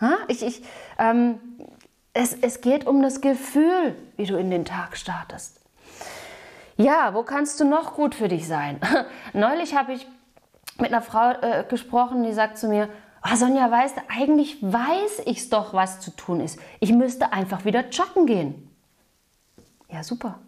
Ha? 0.00 0.16
Ich, 0.28 0.42
ich, 0.42 0.62
ähm, 0.98 1.38
es, 2.14 2.34
es 2.40 2.60
geht 2.60 2.86
um 2.86 3.02
das 3.02 3.20
Gefühl, 3.20 3.94
wie 4.16 4.26
du 4.26 4.36
in 4.38 4.50
den 4.50 4.64
Tag 4.64 4.96
startest. 4.96 5.60
Ja, 6.76 7.12
wo 7.12 7.22
kannst 7.22 7.60
du 7.60 7.64
noch 7.64 7.94
gut 7.94 8.14
für 8.14 8.28
dich 8.28 8.48
sein? 8.48 8.80
Neulich 9.34 9.76
habe 9.76 9.92
ich 9.92 10.06
mit 10.78 10.92
einer 10.92 11.02
Frau 11.02 11.32
äh, 11.32 11.64
gesprochen, 11.68 12.22
die 12.22 12.32
sagt 12.32 12.56
zu 12.56 12.68
mir, 12.68 12.88
oh 13.24 13.36
Sonja, 13.36 13.70
weißt 13.70 13.96
du, 13.96 14.00
eigentlich 14.08 14.58
weiß 14.62 15.22
ich 15.26 15.38
es 15.38 15.50
doch, 15.50 15.74
was 15.74 16.00
zu 16.00 16.10
tun 16.10 16.40
ist. 16.40 16.58
Ich 16.80 16.92
müsste 16.92 17.32
einfach 17.32 17.64
wieder 17.64 17.88
joggen 17.88 18.26
gehen. 18.26 18.70
Ja, 19.88 20.02
super. 20.02 20.38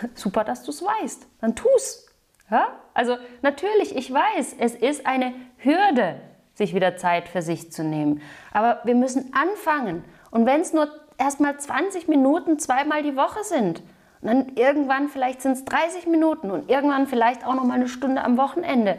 super, 0.14 0.44
dass 0.44 0.62
du 0.62 0.70
es 0.70 0.82
weißt. 0.82 1.26
Dann 1.40 1.54
tu's. 1.54 2.06
Ja? 2.50 2.68
Also 2.94 3.16
natürlich, 3.42 3.96
ich 3.96 4.12
weiß, 4.12 4.56
es 4.58 4.74
ist 4.74 5.06
eine 5.06 5.34
Hürde, 5.58 6.20
sich 6.54 6.74
wieder 6.74 6.96
Zeit 6.96 7.28
für 7.28 7.42
sich 7.42 7.72
zu 7.72 7.84
nehmen. 7.84 8.22
Aber 8.52 8.80
wir 8.84 8.94
müssen 8.94 9.32
anfangen. 9.34 10.04
Und 10.30 10.46
wenn 10.46 10.60
es 10.60 10.72
nur 10.72 10.88
erstmal 11.18 11.58
20 11.58 12.08
Minuten 12.08 12.58
zweimal 12.58 13.02
die 13.02 13.16
Woche 13.16 13.44
sind, 13.44 13.82
und 14.22 14.28
dann 14.28 14.56
irgendwann 14.56 15.08
vielleicht 15.08 15.42
sind 15.42 15.52
es 15.52 15.64
30 15.66 16.06
Minuten 16.06 16.50
und 16.50 16.70
irgendwann 16.70 17.06
vielleicht 17.06 17.46
auch 17.46 17.54
noch 17.54 17.64
mal 17.64 17.74
eine 17.74 17.88
Stunde 17.88 18.24
am 18.24 18.38
Wochenende, 18.38 18.98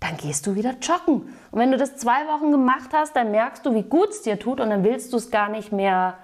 dann 0.00 0.16
gehst 0.16 0.46
du 0.46 0.54
wieder 0.54 0.74
joggen. 0.80 1.34
Und 1.50 1.58
wenn 1.58 1.70
du 1.70 1.78
das 1.78 1.96
zwei 1.96 2.26
Wochen 2.26 2.52
gemacht 2.52 2.90
hast, 2.92 3.16
dann 3.16 3.30
merkst 3.30 3.64
du, 3.64 3.74
wie 3.74 3.82
gut 3.82 4.10
es 4.10 4.22
dir 4.22 4.38
tut 4.38 4.60
und 4.60 4.70
dann 4.70 4.84
willst 4.84 5.12
du 5.12 5.16
es 5.16 5.30
gar 5.30 5.48
nicht 5.48 5.72
mehr, 5.72 6.18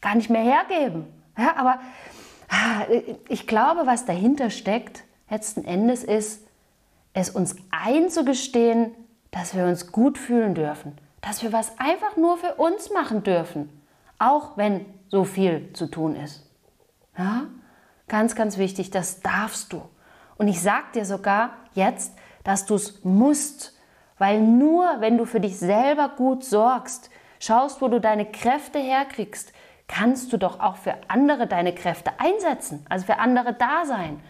gar 0.00 0.14
nicht 0.14 0.30
mehr 0.30 0.42
hergeben. 0.42 1.06
Ja, 1.36 1.56
aber 1.56 1.80
ah, 2.48 2.86
ich 3.28 3.46
glaube, 3.46 3.86
was 3.86 4.04
dahinter 4.04 4.50
steckt, 4.50 5.04
letzten 5.28 5.64
Endes 5.64 6.04
ist, 6.04 6.46
es 7.12 7.30
uns 7.30 7.56
einzugestehen, 7.70 8.94
dass 9.30 9.54
wir 9.54 9.64
uns 9.64 9.90
gut 9.90 10.18
fühlen 10.18 10.54
dürfen, 10.54 10.96
dass 11.20 11.42
wir 11.42 11.52
was 11.52 11.78
einfach 11.78 12.16
nur 12.16 12.38
für 12.38 12.54
uns 12.54 12.90
machen 12.90 13.22
dürfen, 13.22 13.68
auch 14.18 14.56
wenn 14.56 14.86
so 15.08 15.24
viel 15.24 15.72
zu 15.72 15.86
tun 15.86 16.16
ist. 16.16 16.48
Ja? 17.18 17.46
Ganz, 18.08 18.34
ganz 18.34 18.56
wichtig, 18.56 18.90
das 18.90 19.20
darfst 19.20 19.72
du. 19.72 19.82
Und 20.38 20.48
ich 20.48 20.60
sage 20.60 20.86
dir 20.94 21.04
sogar 21.04 21.50
jetzt, 21.74 22.14
dass 22.46 22.64
du 22.64 22.76
es 22.76 23.04
musst, 23.04 23.76
weil 24.18 24.40
nur 24.40 25.00
wenn 25.00 25.18
du 25.18 25.24
für 25.24 25.40
dich 25.40 25.58
selber 25.58 26.10
gut 26.10 26.44
sorgst, 26.44 27.10
schaust, 27.40 27.82
wo 27.82 27.88
du 27.88 28.00
deine 28.00 28.24
Kräfte 28.24 28.78
herkriegst, 28.78 29.52
kannst 29.88 30.32
du 30.32 30.36
doch 30.36 30.60
auch 30.60 30.76
für 30.76 30.94
andere 31.08 31.48
deine 31.48 31.74
Kräfte 31.74 32.12
einsetzen, 32.18 32.86
also 32.88 33.04
für 33.04 33.18
andere 33.18 33.52
da 33.52 33.84
sein. 33.84 34.20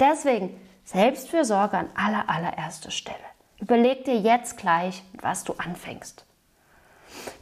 Deswegen 0.00 0.58
Selbstfürsorge 0.84 1.76
an 1.76 1.90
aller, 1.94 2.30
allererster 2.30 2.90
Stelle. 2.90 3.18
Überleg 3.60 4.06
dir 4.06 4.18
jetzt 4.18 4.56
gleich, 4.56 5.02
was 5.20 5.44
du 5.44 5.52
anfängst. 5.58 6.24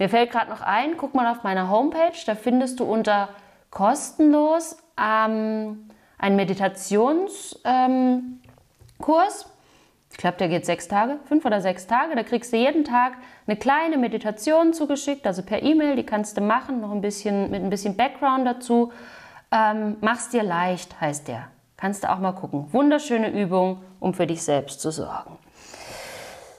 Mir 0.00 0.08
fällt 0.08 0.32
gerade 0.32 0.50
noch 0.50 0.62
ein, 0.62 0.96
guck 0.96 1.14
mal 1.14 1.30
auf 1.30 1.44
meiner 1.44 1.70
Homepage, 1.70 2.12
da 2.26 2.34
findest 2.34 2.80
du 2.80 2.84
unter 2.84 3.28
kostenlos 3.70 4.78
ähm, 5.00 5.88
einen 6.18 6.36
Meditationskurs. 6.36 7.60
Ähm, 7.64 8.40
ich 10.14 10.18
glaube, 10.18 10.36
der 10.36 10.48
geht 10.48 10.64
sechs 10.64 10.86
Tage, 10.86 11.18
fünf 11.24 11.44
oder 11.44 11.60
sechs 11.60 11.88
Tage. 11.88 12.14
Da 12.14 12.22
kriegst 12.22 12.52
du 12.52 12.56
jeden 12.56 12.84
Tag 12.84 13.14
eine 13.48 13.56
kleine 13.56 13.98
Meditation 13.98 14.72
zugeschickt, 14.72 15.26
also 15.26 15.42
per 15.42 15.60
E-Mail, 15.60 15.96
die 15.96 16.06
kannst 16.06 16.36
du 16.36 16.40
machen, 16.40 16.80
noch 16.80 16.92
ein 16.92 17.00
bisschen 17.00 17.50
mit 17.50 17.60
ein 17.60 17.68
bisschen 17.68 17.96
Background 17.96 18.46
dazu. 18.46 18.92
Ähm, 19.50 19.96
mach's 20.02 20.28
dir 20.28 20.44
leicht, 20.44 21.00
heißt 21.00 21.26
der. 21.26 21.48
Kannst 21.76 22.04
du 22.04 22.12
auch 22.12 22.20
mal 22.20 22.30
gucken. 22.30 22.72
Wunderschöne 22.72 23.28
Übung, 23.28 23.82
um 23.98 24.14
für 24.14 24.28
dich 24.28 24.40
selbst 24.44 24.80
zu 24.80 24.92
sorgen. 24.92 25.36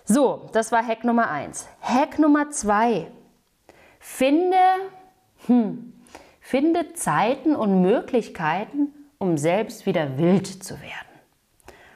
So, 0.04 0.50
das 0.52 0.74
war 0.74 0.86
Hack 0.86 1.06
Nummer 1.06 1.32
1. 1.32 1.66
Hack 1.82 2.20
Nummer 2.20 2.52
2. 2.52 3.08
Finde, 4.02 4.58
hm, 5.48 5.94
finde 6.42 6.92
Zeiten 6.94 7.56
und 7.56 7.82
Möglichkeiten, 7.82 8.90
um 9.18 9.38
selbst 9.38 9.86
wieder 9.86 10.18
wild 10.18 10.46
zu 10.46 10.74
werden. 10.82 11.15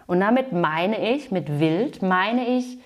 Und 0.09 0.21
damit 0.21 0.53
meine 0.53 1.13
ich, 1.13 1.29
mit 1.29 1.59
wild 1.59 2.01
meine 2.01 2.47
ich 2.57 2.79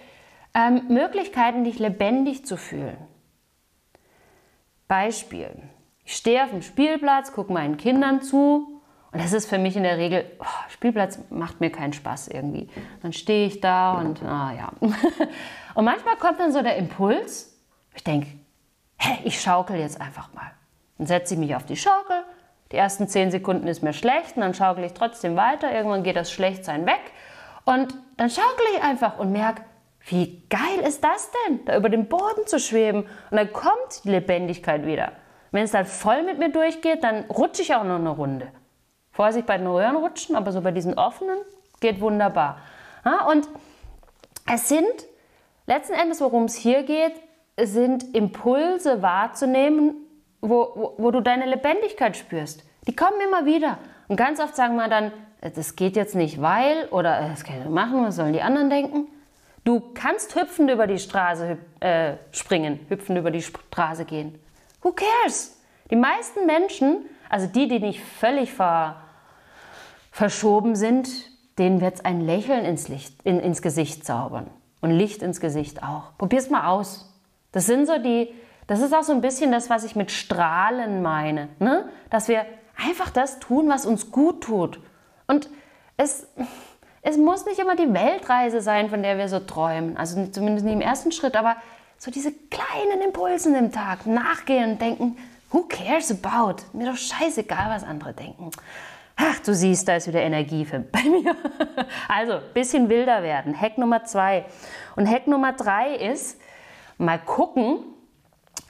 ähm, 0.53 0.89
Möglichkeiten, 0.89 1.63
dich 1.63 1.79
lebendig 1.79 2.45
zu 2.45 2.57
fühlen. 2.57 2.97
Beispiel. 4.89 5.49
Ich 6.03 6.17
stehe 6.17 6.43
auf 6.43 6.49
dem 6.49 6.61
Spielplatz, 6.61 7.31
gucke 7.31 7.53
meinen 7.53 7.77
Kindern 7.77 8.21
zu 8.21 8.81
und 9.13 9.23
das 9.23 9.31
ist 9.31 9.47
für 9.47 9.57
mich 9.57 9.77
in 9.77 9.83
der 9.83 9.97
Regel, 9.97 10.25
oh, 10.37 10.45
Spielplatz 10.67 11.17
macht 11.29 11.61
mir 11.61 11.71
keinen 11.71 11.93
Spaß 11.93 12.27
irgendwie. 12.27 12.67
Dann 13.01 13.13
stehe 13.13 13.47
ich 13.47 13.61
da 13.61 13.93
und, 13.93 14.21
ah. 14.21 14.73
Und 15.75 15.85
manchmal 15.85 16.17
kommt 16.17 16.41
dann 16.41 16.51
so 16.51 16.61
der 16.61 16.75
Impuls, 16.75 17.57
ich 17.95 18.03
denke, 18.03 18.27
hey, 18.97 19.19
ich 19.23 19.39
schaukel 19.39 19.77
jetzt 19.77 20.01
einfach 20.01 20.33
mal. 20.33 20.51
Dann 20.97 21.07
setze 21.07 21.35
ich 21.35 21.39
mich 21.39 21.55
auf 21.55 21.65
die 21.65 21.77
Schaukel, 21.77 22.25
die 22.73 22.77
ersten 22.77 23.07
zehn 23.07 23.29
Sekunden 23.29 23.67
ist 23.67 23.83
mir 23.83 23.93
schlecht 23.93 24.35
und 24.35 24.41
dann 24.41 24.55
schaukel 24.55 24.83
ich 24.83 24.93
trotzdem 24.93 25.35
weiter, 25.35 25.71
irgendwann 25.71 26.01
geht 26.01 26.15
das 26.15 26.31
Schlechtsein 26.31 26.87
weg 26.87 26.99
und 27.65 27.93
dann 28.17 28.31
schaukel 28.31 28.65
ich 28.75 28.83
einfach 28.83 29.19
und 29.19 29.31
merke, 29.31 29.61
wie 30.07 30.43
geil 30.49 30.79
ist 30.85 31.03
das 31.03 31.29
denn, 31.47 31.63
da 31.65 31.77
über 31.77 31.89
den 31.89 32.09
Boden 32.09 32.47
zu 32.47 32.59
schweben 32.59 33.03
und 33.29 33.37
dann 33.37 33.53
kommt 33.53 34.03
die 34.03 34.09
Lebendigkeit 34.09 34.85
wieder. 34.87 35.11
Wenn 35.51 35.63
es 35.63 35.71
dann 35.71 35.85
voll 35.85 36.23
mit 36.23 36.39
mir 36.39 36.51
durchgeht, 36.51 37.03
dann 37.03 37.25
rutsche 37.25 37.61
ich 37.61 37.75
auch 37.75 37.83
noch 37.83 37.99
eine 37.99 38.09
Runde. 38.09 38.47
Vorsicht 39.11 39.45
bei 39.45 39.59
den 39.59 39.67
Röhrenrutschen, 39.67 40.35
aber 40.35 40.51
so 40.51 40.61
bei 40.61 40.71
diesen 40.71 40.95
offenen 40.95 41.37
geht 41.79 42.01
wunderbar. 42.01 42.57
Und 43.29 43.47
es 44.51 44.67
sind 44.67 45.05
letzten 45.67 45.93
Endes, 45.93 46.21
worum 46.21 46.45
es 46.45 46.55
hier 46.55 46.81
geht, 46.81 47.13
sind 47.55 48.15
Impulse 48.15 49.03
wahrzunehmen, 49.03 50.02
wo, 50.49 50.93
wo, 50.97 51.11
du 51.11 51.21
deine 51.21 51.45
Lebendigkeit 51.45 52.17
spürst. 52.17 52.63
Die 52.85 52.95
kommen 52.95 53.19
immer 53.25 53.45
wieder. 53.45 53.77
Und 54.07 54.17
ganz 54.17 54.39
oft 54.39 54.55
sagen 54.55 54.75
wir 54.75 54.89
dann, 54.89 55.11
das 55.39 55.75
geht 55.75 55.95
jetzt 55.95 56.15
nicht, 56.15 56.41
weil 56.41 56.87
oder 56.91 57.19
äh, 57.19 57.29
das 57.29 57.43
kann 57.43 57.61
ich 57.61 57.69
machen, 57.69 58.03
was 58.03 58.17
sollen 58.17 58.33
die 58.33 58.41
anderen 58.41 58.69
denken? 58.69 59.07
Du 59.63 59.81
kannst 59.93 60.35
hüpfend 60.35 60.69
über 60.69 60.87
die 60.87 60.99
Straße 60.99 61.57
äh, 61.79 62.13
springen, 62.31 62.79
hüpfend 62.89 63.17
über 63.17 63.31
die 63.31 63.41
Straße 63.41 64.03
gehen. 64.03 64.37
Who 64.81 64.91
cares? 64.91 65.57
Die 65.89 65.95
meisten 65.95 66.45
Menschen, 66.45 67.05
also 67.29 67.47
die, 67.47 67.69
die 67.69 67.79
nicht 67.79 68.01
völlig 68.01 68.51
ver, 68.51 68.97
verschoben 70.11 70.75
sind, 70.75 71.09
denen 71.57 71.79
wird 71.79 71.95
es 71.95 72.05
ein 72.05 72.19
Lächeln 72.19 72.65
ins, 72.65 72.89
Licht, 72.89 73.21
in, 73.23 73.39
ins 73.39 73.61
Gesicht 73.61 74.05
zaubern. 74.05 74.47
Und 74.81 74.91
Licht 74.91 75.21
ins 75.21 75.39
Gesicht 75.39 75.81
auch. 75.81 76.17
Probier's 76.17 76.49
mal 76.49 76.67
aus. 76.67 77.09
Das 77.53 77.65
sind 77.65 77.85
so 77.85 77.97
die, 77.99 78.33
das 78.67 78.81
ist 78.81 78.93
auch 78.93 79.03
so 79.03 79.11
ein 79.11 79.21
bisschen 79.21 79.51
das, 79.51 79.69
was 79.69 79.83
ich 79.83 79.95
mit 79.95 80.11
Strahlen 80.11 81.01
meine. 81.01 81.49
Ne? 81.59 81.89
Dass 82.09 82.27
wir 82.27 82.45
einfach 82.75 83.09
das 83.09 83.39
tun, 83.39 83.69
was 83.69 83.85
uns 83.85 84.11
gut 84.11 84.43
tut. 84.43 84.79
Und 85.27 85.49
es, 85.97 86.27
es 87.01 87.17
muss 87.17 87.45
nicht 87.45 87.59
immer 87.59 87.75
die 87.75 87.93
Weltreise 87.93 88.61
sein, 88.61 88.89
von 88.89 89.03
der 89.03 89.17
wir 89.17 89.27
so 89.27 89.39
träumen. 89.39 89.97
Also 89.97 90.25
zumindest 90.27 90.65
nicht 90.65 90.73
im 90.73 90.81
ersten 90.81 91.11
Schritt, 91.11 91.35
aber 91.35 91.57
so 91.97 92.11
diese 92.11 92.31
kleinen 92.31 93.01
Impulsen 93.03 93.55
im 93.55 93.71
Tag 93.71 94.05
nachgehen 94.05 94.71
und 94.71 94.81
denken, 94.81 95.17
who 95.51 95.63
cares 95.63 96.11
about? 96.11 96.63
Mir 96.73 96.87
doch 96.91 96.97
scheißegal, 96.97 97.69
was 97.69 97.83
andere 97.83 98.13
denken. 98.13 98.51
Ach, 99.15 99.39
du 99.39 99.53
siehst, 99.53 99.87
da 99.87 99.95
ist 99.95 100.07
wieder 100.07 100.21
Energie 100.21 100.65
für, 100.65 100.79
bei 100.91 101.03
mir. 101.03 101.35
Also, 102.07 102.39
bisschen 102.53 102.89
wilder 102.89 103.23
werden. 103.23 103.59
Hack 103.59 103.77
Nummer 103.77 104.03
zwei. 104.03 104.45
Und 104.95 105.07
Hack 105.09 105.27
Nummer 105.27 105.53
drei 105.53 105.95
ist, 105.95 106.39
mal 106.97 107.19
gucken, 107.19 107.92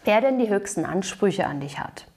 wer 0.05 0.21
denn 0.21 0.39
die 0.39 0.49
höchsten 0.49 0.85
Ansprüche 0.85 1.45
an 1.45 1.59
dich 1.59 1.79
hat. 1.79 2.07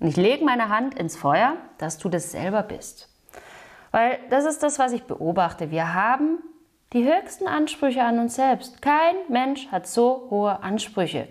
Und 0.00 0.08
ich 0.08 0.16
lege 0.16 0.44
meine 0.44 0.68
Hand 0.68 0.98
ins 0.98 1.16
Feuer, 1.16 1.56
dass 1.78 1.98
du 1.98 2.08
das 2.08 2.32
selber 2.32 2.62
bist. 2.62 3.08
Weil 3.90 4.18
das 4.30 4.44
ist 4.44 4.62
das, 4.62 4.78
was 4.78 4.92
ich 4.92 5.04
beobachte. 5.04 5.70
Wir 5.70 5.94
haben 5.94 6.38
die 6.92 7.04
höchsten 7.04 7.46
Ansprüche 7.46 8.02
an 8.02 8.18
uns 8.18 8.34
selbst. 8.34 8.82
Kein 8.82 9.14
Mensch 9.28 9.68
hat 9.68 9.86
so 9.86 10.28
hohe 10.30 10.62
Ansprüche. 10.62 11.28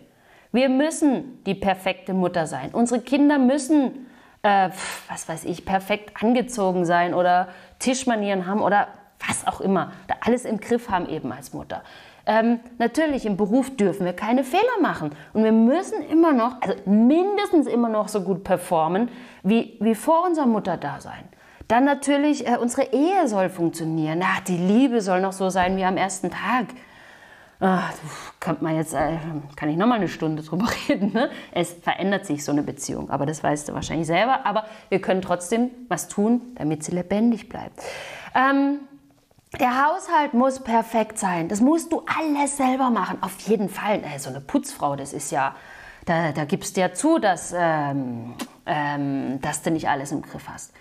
Wir 0.51 0.69
müssen 0.69 1.43
die 1.45 1.55
perfekte 1.55 2.13
Mutter 2.13 2.47
sein. 2.47 2.71
Unsere 2.71 3.01
Kinder 3.01 3.39
müssen, 3.39 4.07
äh, 4.43 4.69
was 5.09 5.27
weiß 5.27 5.45
ich, 5.45 5.65
perfekt 5.65 6.21
angezogen 6.21 6.85
sein 6.85 7.13
oder 7.13 7.49
Tischmanieren 7.79 8.45
haben 8.45 8.61
oder 8.61 8.87
was 9.27 9.47
auch 9.47 9.61
immer. 9.61 9.91
Alles 10.21 10.45
im 10.45 10.59
Griff 10.59 10.89
haben 10.89 11.09
eben 11.09 11.31
als 11.31 11.53
Mutter. 11.53 11.83
Ähm, 12.25 12.59
natürlich, 12.77 13.25
im 13.25 13.35
Beruf 13.35 13.75
dürfen 13.75 14.05
wir 14.05 14.13
keine 14.13 14.43
Fehler 14.43 14.79
machen. 14.81 15.11
Und 15.33 15.43
wir 15.43 15.51
müssen 15.51 16.01
immer 16.03 16.31
noch, 16.31 16.61
also 16.61 16.75
mindestens 16.85 17.67
immer 17.67 17.89
noch 17.89 18.07
so 18.07 18.21
gut 18.21 18.43
performen, 18.43 19.09
wie, 19.43 19.77
wie 19.81 19.95
vor 19.95 20.25
unserer 20.25 20.45
Mutter 20.45 20.77
da 20.77 21.01
sein. 21.01 21.25
Dann 21.67 21.85
natürlich, 21.85 22.47
äh, 22.47 22.57
unsere 22.57 22.93
Ehe 22.93 23.27
soll 23.27 23.49
funktionieren. 23.49 24.21
Ja, 24.21 24.37
die 24.47 24.57
Liebe 24.57 25.01
soll 25.01 25.21
noch 25.21 25.33
so 25.33 25.49
sein 25.49 25.75
wie 25.75 25.83
am 25.83 25.97
ersten 25.97 26.29
Tag. 26.31 26.67
Ach, 27.59 27.93
kann 28.39 28.57
man 28.59 28.75
jetzt, 28.75 28.93
äh, 28.93 29.17
kann 29.55 29.69
ich 29.69 29.77
noch 29.77 29.87
mal 29.87 29.95
eine 29.95 30.07
Stunde 30.07 30.43
drüber 30.43 30.67
reden. 30.89 31.13
Ne? 31.13 31.29
Es 31.51 31.73
verändert 31.73 32.25
sich 32.25 32.43
so 32.43 32.51
eine 32.51 32.63
Beziehung, 32.63 33.09
aber 33.09 33.25
das 33.25 33.43
weißt 33.43 33.69
du 33.69 33.73
wahrscheinlich 33.73 34.07
selber. 34.07 34.45
Aber 34.45 34.65
wir 34.89 35.01
können 35.01 35.21
trotzdem 35.21 35.71
was 35.89 36.07
tun, 36.07 36.41
damit 36.55 36.83
sie 36.83 36.91
lebendig 36.91 37.49
bleibt. 37.49 37.81
Ähm, 38.35 38.79
der 39.59 39.85
Haushalt 39.85 40.33
muss 40.33 40.63
perfekt 40.63 41.17
sein. 41.19 41.47
Das 41.47 41.61
musst 41.61 41.91
du 41.91 42.03
alles 42.19 42.57
selber 42.57 42.89
machen. 42.89 43.21
Auf 43.21 43.39
jeden 43.41 43.69
Fall. 43.69 44.03
Äh, 44.03 44.19
so 44.19 44.29
eine 44.29 44.41
Putzfrau, 44.41 44.95
das 44.95 45.13
ist 45.13 45.31
ja, 45.31 45.55
da, 46.05 46.31
da 46.31 46.45
gibst 46.45 46.75
du 46.75 46.81
ja 46.81 46.93
zu, 46.93 47.19
dass, 47.19 47.53
ähm, 47.55 48.35
ähm, 48.65 49.39
dass 49.41 49.61
du 49.61 49.71
nicht 49.71 49.89
alles 49.89 50.11
im 50.11 50.21
Griff 50.21 50.47
hast 50.47 50.73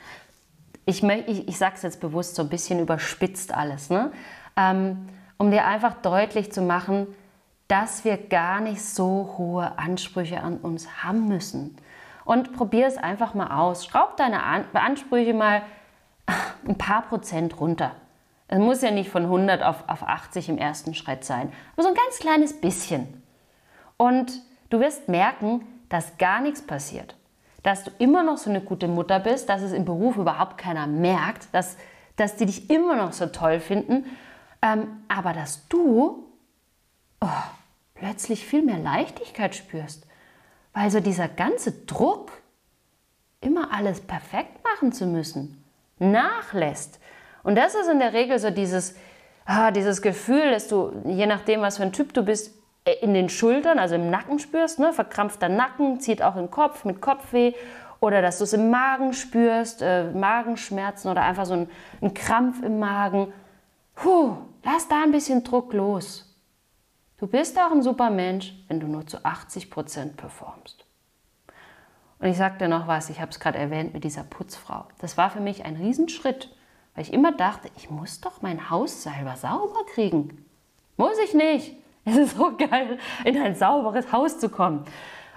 ich, 0.86 1.02
ich, 1.02 1.48
ich 1.48 1.58
sage 1.58 1.74
es 1.76 1.82
jetzt 1.82 2.00
bewusst 2.00 2.34
so 2.34 2.42
ein 2.42 2.48
bisschen 2.48 2.80
überspitzt 2.80 3.54
alles, 3.54 3.90
ne? 3.90 4.12
Ähm, 4.56 5.08
um 5.38 5.50
dir 5.50 5.66
einfach 5.66 5.94
deutlich 5.94 6.52
zu 6.52 6.62
machen, 6.62 7.06
dass 7.68 8.04
wir 8.04 8.16
gar 8.16 8.60
nicht 8.60 8.84
so 8.84 9.34
hohe 9.38 9.78
Ansprüche 9.78 10.40
an 10.40 10.58
uns 10.58 11.02
haben 11.02 11.26
müssen. 11.26 11.76
Und 12.24 12.52
probier 12.52 12.86
es 12.86 12.96
einfach 12.96 13.34
mal 13.34 13.58
aus. 13.58 13.84
Schraub 13.84 14.16
deine 14.16 14.42
an 14.42 14.64
Ansprüche 14.72 15.34
mal 15.34 15.62
ein 16.68 16.78
paar 16.78 17.02
Prozent 17.02 17.58
runter. 17.58 17.96
Es 18.52 18.58
muss 18.58 18.82
ja 18.82 18.90
nicht 18.90 19.10
von 19.10 19.24
100 19.24 19.62
auf, 19.62 19.84
auf 19.88 20.02
80 20.02 20.48
im 20.48 20.58
ersten 20.58 20.94
Schritt 20.94 21.24
sein, 21.24 21.52
aber 21.72 21.82
so 21.82 21.88
ein 21.88 21.94
ganz 21.94 22.18
kleines 22.18 22.60
bisschen. 22.60 23.22
Und 23.96 24.32
du 24.70 24.80
wirst 24.80 25.08
merken, 25.08 25.66
dass 25.88 26.18
gar 26.18 26.40
nichts 26.40 26.62
passiert 26.62 27.16
dass 27.62 27.84
du 27.84 27.90
immer 27.98 28.22
noch 28.22 28.38
so 28.38 28.50
eine 28.50 28.60
gute 28.60 28.88
Mutter 28.88 29.20
bist, 29.20 29.48
dass 29.48 29.62
es 29.62 29.72
im 29.72 29.84
Beruf 29.84 30.16
überhaupt 30.16 30.58
keiner 30.58 30.86
merkt, 30.86 31.48
dass, 31.52 31.76
dass 32.16 32.36
die 32.36 32.46
dich 32.46 32.70
immer 32.70 32.96
noch 32.96 33.12
so 33.12 33.26
toll 33.26 33.60
finden, 33.60 34.04
ähm, 34.62 35.04
aber 35.08 35.32
dass 35.32 35.66
du 35.68 36.26
oh, 37.20 37.26
plötzlich 37.94 38.44
viel 38.44 38.62
mehr 38.62 38.78
Leichtigkeit 38.78 39.54
spürst, 39.54 40.06
weil 40.72 40.90
so 40.90 41.00
dieser 41.00 41.28
ganze 41.28 41.72
Druck, 41.72 42.32
immer 43.40 43.72
alles 43.72 44.00
perfekt 44.00 44.62
machen 44.62 44.92
zu 44.92 45.06
müssen, 45.06 45.64
nachlässt. 45.98 47.00
Und 47.42 47.56
das 47.56 47.74
ist 47.74 47.88
in 47.88 47.98
der 47.98 48.12
Regel 48.12 48.38
so 48.38 48.50
dieses, 48.50 48.94
ah, 49.44 49.70
dieses 49.70 50.02
Gefühl, 50.02 50.50
dass 50.50 50.68
du, 50.68 50.92
je 51.04 51.26
nachdem, 51.26 51.60
was 51.60 51.76
für 51.76 51.82
ein 51.82 51.92
Typ 51.92 52.14
du 52.14 52.22
bist, 52.22 52.54
äh, 52.84 52.92
in 53.00 53.14
den 53.14 53.28
Schultern, 53.28 53.78
also 53.78 53.94
im 53.94 54.10
Nacken 54.10 54.38
spürst, 54.38 54.78
ne? 54.78 54.92
verkrampfter 54.92 55.48
Nacken, 55.48 56.00
zieht 56.00 56.22
auch 56.22 56.36
im 56.36 56.50
Kopf 56.50 56.84
mit 56.84 57.00
Kopfweh 57.00 57.54
oder 58.00 58.20
dass 58.20 58.38
du 58.38 58.44
es 58.44 58.52
im 58.52 58.70
Magen 58.70 59.12
spürst, 59.12 59.82
äh, 59.82 60.10
Magenschmerzen 60.10 61.10
oder 61.10 61.22
einfach 61.22 61.46
so 61.46 61.54
ein, 61.54 61.70
ein 62.00 62.14
Krampf 62.14 62.62
im 62.62 62.78
Magen. 62.78 63.32
Puh, 63.94 64.36
lass 64.64 64.88
da 64.88 65.02
ein 65.04 65.12
bisschen 65.12 65.44
Druck 65.44 65.72
los. 65.72 66.28
Du 67.18 67.28
bist 67.28 67.56
auch 67.60 67.70
ein 67.70 67.82
super 67.82 68.10
Mensch, 68.10 68.52
wenn 68.66 68.80
du 68.80 68.88
nur 68.88 69.06
zu 69.06 69.24
80 69.24 69.70
Prozent 69.70 70.16
performst. 70.16 70.84
Und 72.18 72.28
ich 72.28 72.36
sag 72.36 72.58
dir 72.58 72.66
noch 72.66 72.88
was, 72.88 73.10
ich 73.10 73.20
habe 73.20 73.30
es 73.30 73.38
gerade 73.38 73.58
erwähnt 73.58 73.94
mit 73.94 74.02
dieser 74.02 74.24
Putzfrau. 74.24 74.86
Das 74.98 75.16
war 75.16 75.30
für 75.30 75.40
mich 75.40 75.64
ein 75.64 75.76
Riesenschritt, 75.76 76.52
weil 76.94 77.04
ich 77.04 77.12
immer 77.12 77.32
dachte, 77.32 77.68
ich 77.76 77.90
muss 77.90 78.20
doch 78.20 78.42
mein 78.42 78.70
Haus 78.70 79.02
selber 79.02 79.36
sauber 79.36 79.84
kriegen. 79.94 80.44
Muss 80.96 81.18
ich 81.24 81.34
nicht. 81.34 81.76
Es 82.04 82.16
ist 82.16 82.36
so 82.36 82.56
geil, 82.56 82.98
in 83.24 83.40
ein 83.40 83.54
sauberes 83.54 84.10
Haus 84.10 84.40
zu 84.40 84.48
kommen. 84.48 84.84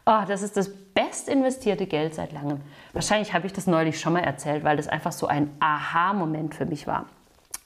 Oh, 0.08 0.22
das 0.28 0.42
ist 0.42 0.58
das 0.58 0.68
best 0.96 1.30
investierte 1.30 1.86
Geld 1.86 2.16
seit 2.16 2.32
langem. 2.32 2.62
Wahrscheinlich 2.92 3.34
habe 3.36 3.46
ich 3.46 3.54
das 3.54 3.68
neulich 3.68 4.00
schon 4.00 4.14
mal 4.14 4.24
erzählt, 4.24 4.64
weil 4.64 4.76
das 4.76 4.88
einfach 4.88 5.12
so 5.12 5.28
ein 5.28 5.56
Aha-Moment 5.60 6.56
für 6.56 6.66
mich 6.66 6.88
war. 6.88 7.06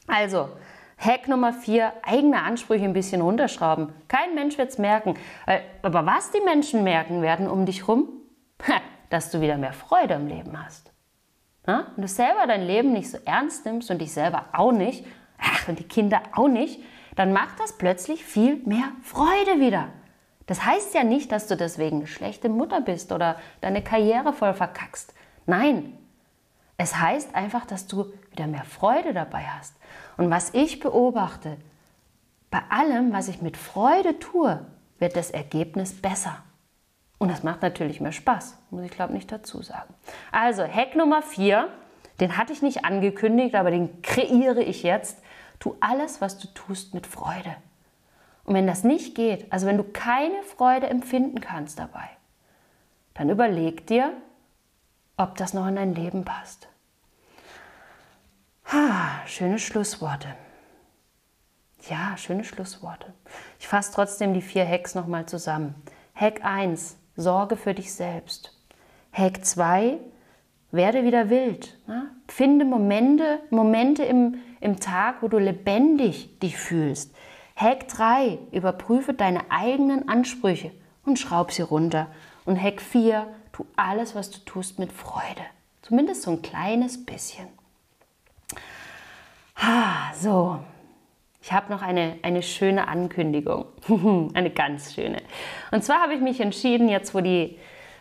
Also, 0.05 0.49
Hack 0.97 1.29
Nummer 1.29 1.53
4, 1.53 1.93
eigene 2.03 2.41
Ansprüche 2.41 2.83
ein 2.83 2.91
bisschen 2.91 3.21
runterschrauben. 3.21 3.93
Kein 4.09 4.35
Mensch 4.35 4.57
wird 4.57 4.69
es 4.69 4.77
merken. 4.77 5.15
Aber 5.81 6.05
was 6.05 6.31
die 6.31 6.41
Menschen 6.41 6.83
merken 6.83 7.21
werden 7.21 7.47
um 7.47 7.65
dich 7.65 7.87
rum, 7.87 8.09
dass 9.09 9.31
du 9.31 9.39
wieder 9.39 9.57
mehr 9.57 9.73
Freude 9.73 10.15
im 10.15 10.27
Leben 10.27 10.61
hast. 10.61 10.91
Wenn 11.63 11.85
du 11.97 12.07
selber 12.07 12.47
dein 12.47 12.65
Leben 12.65 12.93
nicht 12.93 13.11
so 13.11 13.17
ernst 13.25 13.65
nimmst 13.65 13.91
und 13.91 13.99
dich 13.99 14.13
selber 14.13 14.45
auch 14.53 14.71
nicht, 14.71 15.05
ach, 15.37 15.67
und 15.67 15.79
die 15.79 15.87
Kinder 15.87 16.21
auch 16.33 16.47
nicht, 16.47 16.79
dann 17.15 17.33
macht 17.33 17.59
das 17.59 17.77
plötzlich 17.77 18.23
viel 18.23 18.57
mehr 18.65 18.91
Freude 19.03 19.59
wieder. 19.59 19.89
Das 20.47 20.65
heißt 20.65 20.95
ja 20.95 21.03
nicht, 21.03 21.31
dass 21.31 21.47
du 21.47 21.55
deswegen 21.55 21.97
eine 21.97 22.07
schlechte 22.07 22.49
Mutter 22.49 22.81
bist 22.81 23.11
oder 23.11 23.35
deine 23.61 23.83
Karriere 23.83 24.33
voll 24.33 24.53
verkackst. 24.53 25.13
Nein, 25.45 25.97
es 26.77 26.97
heißt 26.97 27.35
einfach, 27.35 27.65
dass 27.65 27.87
du 27.87 28.13
wieder 28.31 28.47
mehr 28.47 28.63
Freude 28.63 29.13
dabei 29.13 29.43
hast. 29.43 29.75
Und 30.17 30.31
was 30.31 30.53
ich 30.53 30.79
beobachte, 30.79 31.57
bei 32.49 32.61
allem, 32.69 33.13
was 33.13 33.27
ich 33.27 33.41
mit 33.41 33.57
Freude 33.57 34.17
tue, 34.17 34.65
wird 34.97 35.15
das 35.15 35.29
Ergebnis 35.29 36.01
besser. 36.01 36.41
Und 37.19 37.29
das 37.29 37.43
macht 37.43 37.61
natürlich 37.61 38.01
mehr 38.01 38.13
Spaß, 38.13 38.57
muss 38.71 38.83
ich 38.83 38.91
glaube 38.91 39.13
nicht 39.13 39.31
dazu 39.31 39.61
sagen. 39.61 39.93
Also, 40.31 40.63
Hack 40.63 40.95
Nummer 40.95 41.21
4, 41.21 41.67
den 42.19 42.37
hatte 42.37 42.53
ich 42.53 42.61
nicht 42.61 42.85
angekündigt, 42.85 43.55
aber 43.55 43.71
den 43.71 44.01
kreiere 44.01 44.63
ich 44.63 44.83
jetzt. 44.83 45.21
Tu 45.59 45.75
alles, 45.81 46.21
was 46.21 46.39
du 46.39 46.47
tust, 46.47 46.93
mit 46.93 47.05
Freude. 47.05 47.55
Und 48.45 48.55
wenn 48.55 48.65
das 48.65 48.83
nicht 48.83 49.15
geht, 49.15 49.51
also 49.51 49.67
wenn 49.67 49.77
du 49.77 49.83
keine 49.83 50.41
Freude 50.43 50.87
empfinden 50.87 51.41
kannst 51.41 51.77
dabei, 51.77 52.09
dann 53.13 53.29
überleg 53.29 53.85
dir, 53.85 54.13
ob 55.17 55.35
das 55.35 55.53
noch 55.53 55.67
in 55.67 55.75
dein 55.75 55.93
Leben 55.93 56.23
passt. 56.23 56.69
Ha, 58.71 59.21
schöne 59.25 59.59
Schlussworte. 59.59 60.29
Ja, 61.89 62.15
schöne 62.17 62.43
Schlussworte. 62.43 63.13
Ich 63.59 63.67
fasse 63.67 63.91
trotzdem 63.93 64.33
die 64.33 64.41
vier 64.41 64.65
Hacks 64.67 64.95
nochmal 64.95 65.25
zusammen. 65.25 65.75
Hack 66.15 66.43
1, 66.43 66.97
Sorge 67.19 67.57
für 67.57 67.73
dich 67.73 67.93
selbst. 67.93 68.53
Hack 69.11 69.45
2, 69.45 69.97
werde 70.71 71.03
wieder 71.03 71.29
wild. 71.29 71.77
Ne? 71.87 72.09
Finde 72.27 72.65
Momente, 72.65 73.39
Momente 73.49 74.03
im, 74.03 74.35
im 74.61 74.79
Tag, 74.79 75.21
wo 75.21 75.27
du 75.27 75.37
lebendig 75.37 76.39
dich 76.39 76.57
fühlst. 76.57 77.13
Hack 77.55 77.87
3, 77.89 78.39
überprüfe 78.51 79.13
deine 79.13 79.51
eigenen 79.51 80.07
Ansprüche 80.07 80.71
und 81.05 81.19
schraub 81.19 81.51
sie 81.51 81.63
runter. 81.63 82.07
Und 82.45 82.61
Hack 82.61 82.81
4, 82.81 83.27
tu 83.51 83.65
alles, 83.75 84.15
was 84.15 84.31
du 84.31 84.39
tust, 84.39 84.79
mit 84.79 84.93
Freude. 84.93 85.41
Zumindest 85.81 86.21
so 86.21 86.31
ein 86.31 86.41
kleines 86.41 87.05
bisschen. 87.05 87.47
Ha, 89.57 90.13
so, 90.13 90.59
ich 91.41 91.53
habe 91.53 91.71
noch 91.71 91.81
eine, 91.81 92.17
eine 92.21 92.41
schöne 92.43 92.87
Ankündigung. 92.87 93.65
eine 94.33 94.49
ganz 94.49 94.93
schöne. 94.93 95.21
Und 95.71 95.83
zwar 95.83 96.01
habe 96.01 96.13
ich 96.13 96.21
mich 96.21 96.41
entschieden, 96.41 96.89
jetzt 96.89 97.15
wo 97.15 97.21
die, 97.21 97.57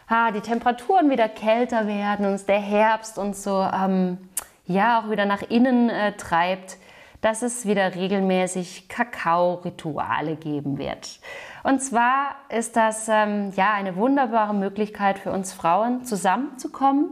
ah, 0.09 0.33
die 0.33 0.41
Temperaturen 0.41 1.11
wieder 1.11 1.29
kälter 1.29 1.87
werden 1.87 2.27
und 2.27 2.49
der 2.49 2.61
Herbst 2.61 3.19
und 3.19 3.37
so 3.37 3.63
ähm, 3.63 4.19
ja 4.67 5.01
auch 5.01 5.11
wieder 5.11 5.25
nach 5.25 5.43
innen 5.43 5.89
äh, 5.89 6.13
treibt, 6.13 6.79
dass 7.21 7.43
es 7.43 7.67
wieder 7.67 7.95
regelmäßig 7.95 8.89
Kakao-Rituale 8.89 10.37
geben 10.37 10.79
wird. 10.79 11.19
Und 11.65 11.81
zwar 11.81 12.37
ist 12.49 12.77
das 12.77 13.09
ähm, 13.09 13.53
ja 13.57 13.73
eine 13.73 13.97
wunderbare 13.97 14.55
Möglichkeit 14.55 15.19
für 15.19 15.33
uns 15.33 15.53
Frauen 15.53 16.05
zusammenzukommen, 16.05 17.11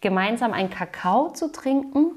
gemeinsam 0.00 0.52
einen 0.52 0.68
Kakao 0.68 1.30
zu 1.30 1.50
trinken. 1.50 2.12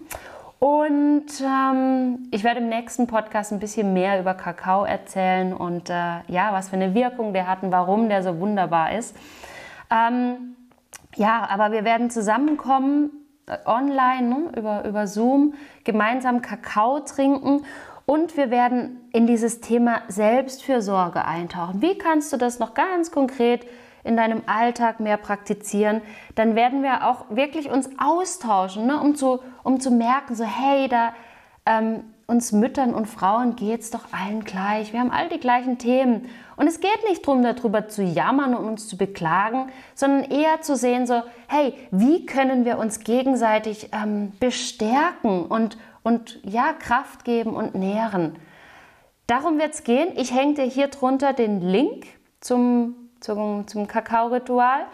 Und 0.60 1.28
ähm, 1.41 2.28
ich 2.32 2.43
werde 2.43 2.60
im 2.60 2.67
nächsten 2.67 3.08
Podcast 3.08 3.54
ein 3.54 3.60
bisschen 3.60 3.93
mehr 3.93 4.19
über 4.19 4.34
Kakao 4.34 4.84
erzählen 4.84 5.54
und 5.54 5.89
äh, 5.89 6.19
ja, 6.28 6.52
was 6.52 6.69
für 6.69 6.76
eine 6.76 6.93
Wirkung 6.93 7.32
der 7.32 7.48
hat 7.48 7.63
und 7.63 7.72
warum 7.72 8.10
der 8.10 8.24
so 8.24 8.39
wunderbar 8.41 8.93
ist. 8.93 9.15
Ähm, 9.89 10.58
ja, 11.15 11.48
aber 11.50 11.72
wir 11.72 11.86
werden 11.86 12.10
zusammenkommen 12.10 13.10
äh, 13.45 13.58
online 13.65 14.28
ne, 14.28 14.52
über, 14.58 14.84
über 14.84 15.08
Zoom, 15.08 15.54
gemeinsam 15.86 16.41
Kakao 16.41 17.00
trinken 17.00 17.63
und 18.06 18.36
wir 18.36 18.52
werden 18.52 19.00
in 19.13 19.28
dieses 19.28 19.62
Thema 19.62 20.02
Selbstfürsorge 20.10 21.24
eintauchen. 21.24 21.82
Wie 21.82 21.98
kannst 21.98 22.34
du 22.34 22.38
das 22.38 22.60
noch 22.60 22.74
ganz 22.74 23.12
konkret 23.12 23.65
in 24.10 24.17
deinem 24.17 24.41
Alltag 24.48 25.00
mehr 25.00 25.17
praktizieren? 25.17 26.02
Dann 26.36 26.56
werden 26.56 26.84
wir 26.84 27.08
auch 27.08 27.26
wirklich 27.30 27.69
uns 27.69 27.89
austauschen, 27.98 28.88
ne, 28.88 29.00
um, 29.00 29.15
zu, 29.15 29.39
um 29.63 29.80
zu 29.80 29.91
merken, 29.91 30.36
so 30.36 30.43
hey, 30.43 30.89
da 30.89 31.13
ähm, 31.65 32.04
uns 32.30 32.52
Müttern 32.52 32.93
und 32.93 33.08
Frauen 33.08 33.56
geht 33.56 33.82
es 33.82 33.91
doch 33.91 34.12
allen 34.12 34.43
gleich. 34.43 34.93
Wir 34.93 35.00
haben 35.00 35.12
all 35.12 35.30
die 35.30 35.39
gleichen 35.39 35.78
Themen. 35.80 36.30
Und 36.58 36.67
es 36.67 36.80
geht 36.80 37.04
nicht 37.10 37.26
darum, 37.28 37.41
darüber 37.41 37.88
zu 37.88 38.04
jammern 38.04 38.54
und 38.54 38.65
uns 38.65 38.88
zu 38.88 38.98
beklagen, 38.98 39.72
sondern 39.95 40.30
eher 40.30 40.62
zu 40.62 40.76
sehen, 40.76 41.08
so, 41.08 41.24
hey, 41.48 41.74
wie 41.91 42.26
können 42.26 42.65
wir 42.65 42.78
uns 42.78 43.00
gegenseitig 43.00 43.89
ähm, 43.93 44.34
bestärken 44.39 45.45
und, 45.45 45.78
und 46.04 46.39
ja, 46.43 46.74
Kraft 46.74 47.24
geben 47.24 47.56
und 47.56 47.76
nähren. 47.76 48.36
Darum 49.26 49.58
wird 49.58 49.74
es 49.74 49.84
gehen. 49.84 50.10
Ich 50.15 50.34
hänge 50.34 50.56
dir 50.56 50.65
hier 50.65 50.88
drunter 50.88 51.34
den 51.34 51.62
Link 51.62 52.06
zum, 52.41 52.95
zum, 53.19 53.67
zum 53.67 53.88
Kakao-Ritual. 53.88 54.86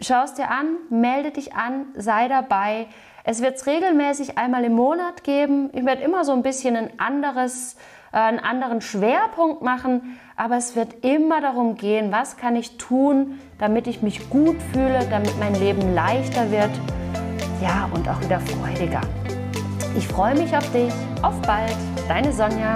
Schau 0.00 0.22
es 0.24 0.34
dir 0.34 0.50
an, 0.50 0.76
melde 0.88 1.30
dich 1.30 1.54
an, 1.54 1.86
sei 1.94 2.28
dabei. 2.28 2.86
Es 3.24 3.42
wird 3.42 3.56
es 3.56 3.66
regelmäßig 3.66 4.38
einmal 4.38 4.64
im 4.64 4.74
Monat 4.74 5.24
geben. 5.24 5.70
Ich 5.74 5.84
werde 5.84 6.02
immer 6.02 6.24
so 6.24 6.32
ein 6.32 6.42
bisschen 6.42 6.74
ein 6.74 6.98
anderes, 6.98 7.76
äh, 8.12 8.16
einen 8.16 8.38
anderen 8.38 8.80
Schwerpunkt 8.80 9.60
machen, 9.62 10.18
aber 10.36 10.56
es 10.56 10.74
wird 10.74 11.04
immer 11.04 11.42
darum 11.42 11.76
gehen, 11.76 12.12
was 12.12 12.38
kann 12.38 12.56
ich 12.56 12.78
tun, 12.78 13.38
damit 13.58 13.86
ich 13.86 14.00
mich 14.00 14.30
gut 14.30 14.56
fühle, 14.72 15.06
damit 15.10 15.38
mein 15.38 15.54
Leben 15.54 15.94
leichter 15.94 16.50
wird, 16.50 16.70
ja, 17.60 17.90
und 17.92 18.08
auch 18.08 18.20
wieder 18.22 18.40
freudiger. 18.40 19.02
Ich 19.96 20.06
freue 20.06 20.34
mich 20.34 20.56
auf 20.56 20.70
dich. 20.72 20.92
Auf 21.22 21.40
bald. 21.42 21.76
Deine 22.08 22.32
Sonja. 22.32 22.72